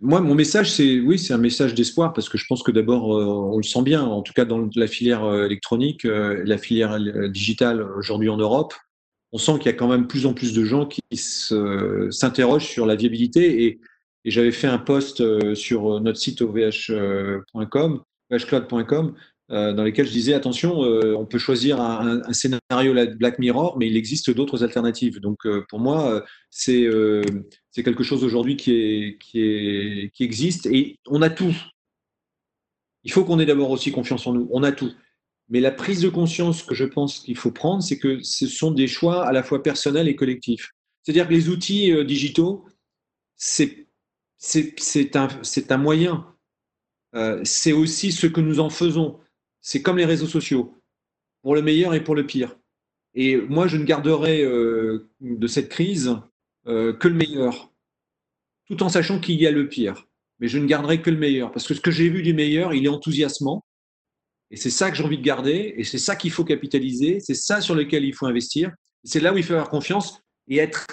[0.00, 3.16] moi, mon message, c'est oui, c'est un message d'espoir parce que je pense que d'abord,
[3.16, 6.58] euh, on le sent bien, en tout cas dans la filière euh, électronique, euh, la
[6.58, 6.98] filière
[7.30, 8.74] digitale aujourd'hui en Europe,
[9.32, 12.86] on sent qu'il y a quand même plus en plus de gens qui s'interrogent sur
[12.86, 13.64] la viabilité.
[13.64, 13.80] Et,
[14.24, 19.14] et j'avais fait un post sur notre site ovh.com, ovhcloud.com,
[19.50, 23.86] dans lesquels je disais attention, euh, on peut choisir un, un, scénario Black Mirror, mais
[23.88, 25.20] il existe d'autres alternatives.
[25.20, 26.88] Donc euh, pour moi, c'est
[27.70, 31.54] c'est quelque chose aujourd'hui qui est, qui est qui existe et on a tout.
[33.02, 34.48] Il faut qu'on ait d'abord aussi confiance en nous.
[34.50, 34.92] On a tout.
[35.50, 38.70] Mais la prise de conscience que je pense qu'il faut prendre, c'est que ce sont
[38.70, 40.70] des choix à la fois personnels et collectifs.
[41.02, 42.64] C'est-à-dire que les outils digitaux,
[43.36, 43.86] c'est
[45.16, 45.28] un,
[45.68, 46.34] un moyen.
[47.42, 49.20] c'est aussi ce que nous en faisons
[49.64, 50.78] c'est comme les réseaux sociaux,
[51.40, 52.54] pour le meilleur et pour le pire.
[53.14, 56.16] Et moi, je ne garderai euh, de cette crise
[56.66, 57.72] euh, que le meilleur,
[58.66, 60.06] tout en sachant qu'il y a le pire.
[60.38, 62.74] Mais je ne garderai que le meilleur, parce que ce que j'ai vu du meilleur,
[62.74, 63.64] il est enthousiasmant.
[64.50, 67.34] Et c'est ça que j'ai envie de garder, et c'est ça qu'il faut capitaliser, c'est
[67.34, 68.70] ça sur lequel il faut investir.
[69.02, 70.86] C'est là où il faut avoir confiance et être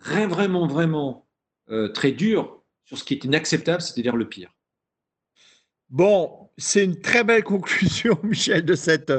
[0.00, 1.28] vraiment, vraiment
[1.70, 4.52] euh, très dur sur ce qui est inacceptable, c'est-à-dire le pire.
[5.88, 9.10] Bon, c'est une très belle conclusion, Michel, de, cette,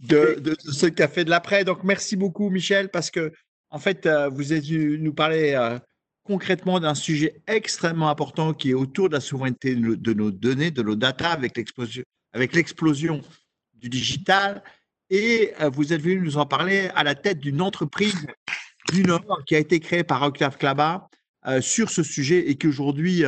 [0.00, 1.64] de, de, ce café de l'après.
[1.64, 3.32] Donc, merci beaucoup, Michel, parce que,
[3.70, 5.78] en fait, euh, vous êtes venu nous parler euh,
[6.22, 10.82] concrètement d'un sujet extrêmement important qui est autour de la souveraineté de nos données, de
[10.82, 11.56] nos data, avec
[12.54, 13.20] l'explosion
[13.74, 14.62] du digital.
[15.10, 18.26] Et euh, vous êtes venu nous en parler à la tête d'une entreprise
[18.92, 21.08] du Nord qui a été créée par Octave Klaba
[21.60, 23.22] sur ce sujet et qui aujourd'hui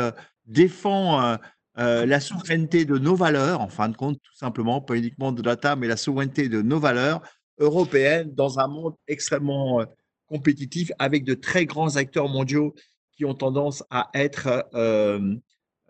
[0.47, 1.37] défend
[1.79, 5.43] euh, la souveraineté de nos valeurs, en fin de compte, tout simplement, pas uniquement de
[5.43, 7.21] data, mais la souveraineté de nos valeurs
[7.59, 9.85] européennes dans un monde extrêmement euh,
[10.27, 12.75] compétitif avec de très grands acteurs mondiaux
[13.13, 15.35] qui ont tendance à être, euh,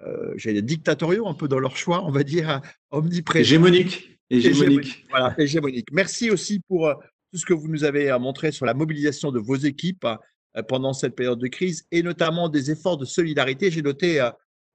[0.04, 2.60] euh dictatoriaux un peu dans leur choix, on va dire,
[2.90, 3.42] omniprésents.
[3.42, 4.18] Hégémonique.
[4.28, 5.06] Hégémonique.
[5.10, 5.88] Voilà, hégémonique.
[5.92, 6.92] Merci aussi pour
[7.30, 10.06] tout ce que vous nous avez montré sur la mobilisation de vos équipes
[10.68, 13.70] pendant cette période de crise et notamment des efforts de solidarité.
[13.70, 14.20] J'ai noté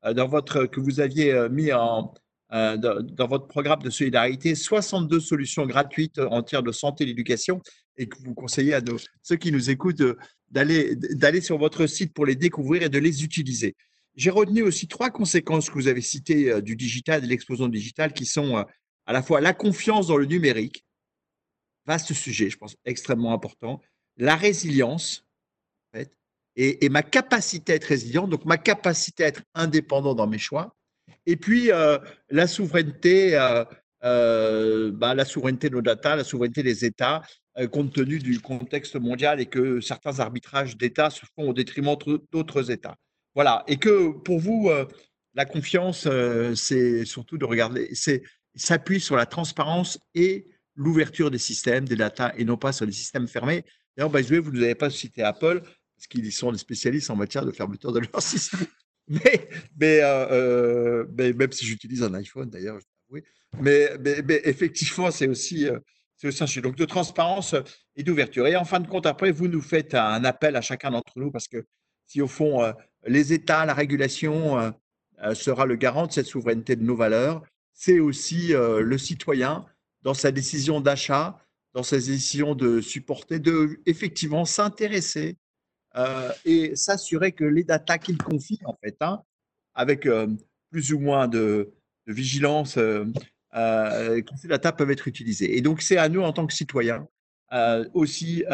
[0.04, 2.14] dans votre, que vous aviez euh, mis en,
[2.54, 7.62] euh, dans votre programme de solidarité 62 solutions gratuites en matière de santé et d'éducation
[7.98, 10.02] et que vous conseillez à nos, ceux qui nous écoutent
[10.50, 13.76] d'aller, sur votre site pour les découvrir et de les utiliser.
[14.16, 18.26] J'ai retenu aussi trois conséquences que vous avez citées du digital, de l'explosion digitale, qui
[18.26, 18.66] sont
[19.06, 20.86] à la fois la confiance dans le numérique,
[21.86, 23.82] vaste sujet, je pense, extrêmement important,
[24.18, 25.31] la résilience, en
[26.62, 30.76] et, ma capacité à être résilient, donc ma capacité à être indépendant dans mes choix,
[31.26, 31.98] et puis euh,
[32.30, 33.64] la souveraineté, euh,
[34.04, 37.22] euh, bah, la souveraineté de nos data, la souveraineté des États,
[37.72, 41.98] compte tenu du contexte mondial et que certains arbitrages d'États se font au détriment
[42.32, 42.96] d'autres États.
[43.36, 44.72] Voilà, et que pour vous,
[45.34, 46.08] la confiance,
[46.56, 48.24] c'est surtout de regarder, c'est
[48.56, 52.94] s'appuie sur la transparence et l'ouverture des systèmes, des data, et non pas sur les
[52.94, 53.66] systèmes fermés.
[53.98, 55.62] D'ailleurs, vous ne avez pas cité Apple
[56.02, 58.66] parce qu'ils sont des spécialistes en matière de fermeture de leur système.
[59.08, 62.80] Mais, euh, euh, mais, même si j'utilise un iPhone d'ailleurs,
[63.60, 65.78] mais, mais, effectivement, c'est aussi, euh,
[66.18, 66.62] c'est aussi un sujet.
[66.62, 67.56] Donc de transparence
[67.96, 68.48] et d'ouverture.
[68.48, 71.30] Et en fin de compte, après, vous nous faites un appel à chacun d'entre nous
[71.30, 71.66] parce que
[72.08, 72.74] si au fond,
[73.06, 74.74] les États, la régulation
[75.34, 77.42] sera le garant de cette souveraineté de nos valeurs,
[77.74, 79.66] c'est aussi le citoyen
[80.02, 81.40] dans sa décision d'achat,
[81.74, 85.38] dans sa décision de supporter, de effectivement s'intéresser
[85.96, 89.22] euh, et s'assurer que les data qu'il confie, en fait, hein,
[89.74, 90.28] avec euh,
[90.70, 91.74] plus ou moins de,
[92.08, 93.06] vigilance, euh,
[93.54, 95.58] que ces data peuvent être utilisées.
[95.58, 97.08] Et donc, c'est à nous, en tant que citoyens,
[97.94, 98.46] aussi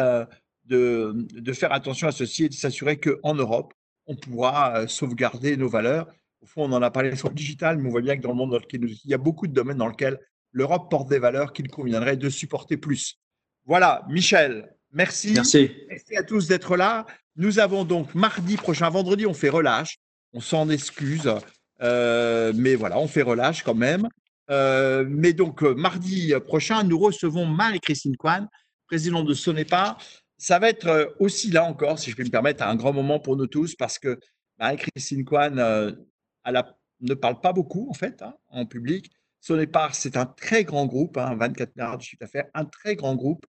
[0.64, 3.72] de, de, faire attention à ceci et de s'assurer qu'en Europe,
[4.06, 6.08] on pourra sauvegarder nos valeurs.
[6.40, 8.30] Au fond, on en a parlé sur le digital, mais on voit bien que dans
[8.30, 10.18] le monde dans lequel nous, il y a beaucoup de domaines dans lesquels
[10.52, 13.18] l'Europe porte des valeurs qu'il conviendrait de supporter plus.
[13.64, 15.32] Voilà, Michel, merci.
[15.32, 15.70] Merci.
[15.88, 17.06] Merci à tous d'être là.
[17.38, 19.98] Nous avons donc mardi prochain, vendredi, on fait relâche.
[20.32, 21.32] On s'en excuse,
[21.80, 24.08] euh, mais voilà, on fait relâche quand même.
[24.50, 28.48] Euh, mais donc, euh, mardi prochain, nous recevons Marie-Christine Kwan,
[28.88, 29.96] présidente de Sonepa.
[30.36, 33.36] Ça va être aussi là encore, si je peux me permettre, un grand moment pour
[33.36, 34.18] nous tous parce que
[34.58, 35.96] Marie-Christine Kwan
[36.44, 36.62] elle
[37.00, 39.12] ne parle pas beaucoup en fait hein, en public.
[39.40, 43.14] Sonepar, c'est un très grand groupe, 24 hein, milliards de chiffre d'affaires, un très grand
[43.14, 43.46] groupe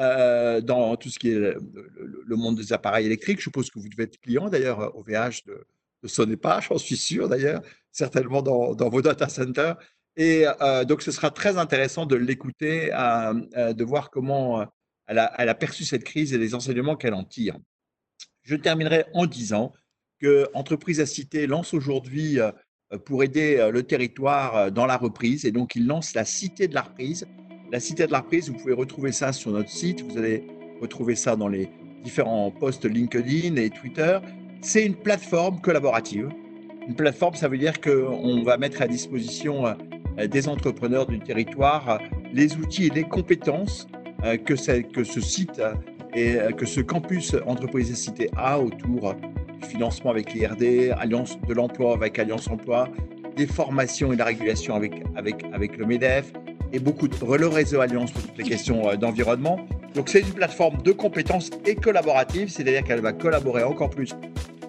[0.00, 3.38] euh, dans tout ce qui est le, monde des appareils électriques.
[3.38, 5.66] Je suppose que vous devez être client d'ailleurs au VH de,
[6.02, 7.60] de Sonepa, j'en suis sûr d'ailleurs,
[7.92, 9.76] certainement dans, vos data centers.
[10.16, 14.66] Et euh, donc ce sera très intéressant de l'écouter, euh, de voir comment
[15.06, 17.58] elle a, elle a, perçu cette crise et les enseignements qu'elle en tire.
[18.42, 19.72] Je terminerai en disant
[20.18, 22.38] que Entreprise à Cité lance aujourd'hui
[23.04, 25.44] pour aider le territoire dans la reprise.
[25.44, 27.26] Et donc, il lance la Cité de la reprise
[27.72, 30.02] la Cité de la Reprise, vous pouvez retrouver ça sur notre site.
[30.02, 30.44] Vous allez
[30.80, 31.68] retrouver ça dans les
[32.02, 34.18] différents posts LinkedIn et Twitter.
[34.60, 36.28] C'est une plateforme collaborative.
[36.88, 41.88] Une plateforme, ça veut dire qu'on va mettre à disposition euh, des entrepreneurs du territoire
[41.88, 41.98] euh,
[42.32, 43.86] les outils et les compétences
[44.24, 45.62] euh, que, ce site
[46.14, 51.94] et que ce campus Entreprise Cité a autour du financement avec l'IRD, Alliance de l'emploi
[51.94, 52.88] avec Alliance Emploi,
[53.36, 56.32] des formations et la régulation avec, avec le MEDEF,
[56.72, 59.66] et beaucoup de le réseau Alliance pour toutes les questions euh, d'environnement.
[59.94, 64.14] Donc c'est une plateforme de compétences et collaborative, c'est-à-dire qu'elle va collaborer encore plus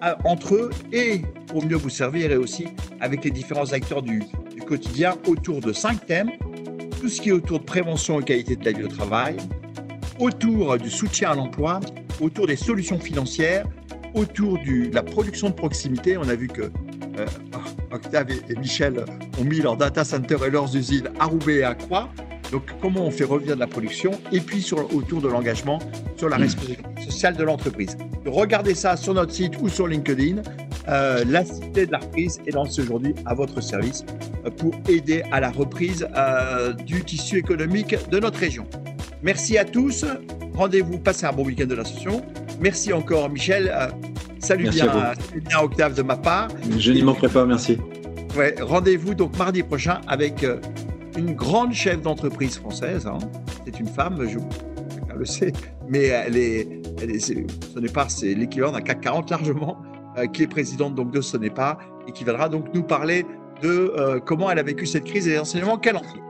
[0.02, 2.68] euh, entre eux et pour mieux vous servir et aussi
[3.00, 4.22] avec les différents acteurs du,
[4.54, 6.30] du quotidien autour de cinq thèmes.
[7.00, 9.36] Tout ce qui est autour de prévention et qualité de la vie au travail,
[10.18, 11.80] autour du soutien à l'emploi,
[12.20, 13.66] autour des solutions financières,
[14.14, 16.16] autour de la production de proximité.
[16.16, 16.70] On a vu que euh,
[17.90, 19.04] Octave et, Michel
[19.38, 22.08] ont mis leurs data centers et leurs usines à Roubaix et à Croix.
[22.50, 25.78] Donc, comment on fait revenir de la production et puis sur, autour de l'engagement
[26.16, 26.42] sur la hmm.
[26.42, 27.96] responsabilité sociale de l'entreprise.
[28.26, 30.42] Regardez ça sur notre site ou sur LinkedIn.
[30.88, 34.04] Euh, la Cité de la reprise est lancée aujourd'hui à votre service
[34.44, 38.66] euh, pour aider à la reprise euh, du tissu économique de notre région.
[39.22, 40.04] Merci à tous.
[40.54, 42.22] Rendez-vous, passez un bon week-end de l'association.
[42.60, 43.72] Merci encore, Michel.
[44.42, 46.48] Salut, bien, bien, Octave de ma part.
[46.78, 47.78] Je n'y manquerai pas, merci.
[48.36, 50.46] Ouais, Rendez-vous donc mardi prochain avec
[51.16, 53.06] une grande chef d'entreprise française.
[53.06, 53.18] Hein.
[53.64, 54.38] C'est une femme, je
[55.16, 55.52] le sais,
[55.88, 56.68] mais elle est,
[57.00, 59.80] elle est ce n'est pas, c'est l'équivalent d'un CAC 40 largement,
[60.18, 61.78] euh, qui est présidente donc de ce n'est pas
[62.08, 63.24] et qui viendra donc nous parler
[63.62, 66.20] de euh, comment elle a vécu cette crise et les enseignements qu'elle en fait.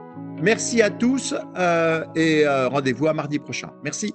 [0.41, 3.69] Merci à tous euh, et rendez-vous à mardi prochain.
[3.83, 4.13] Merci.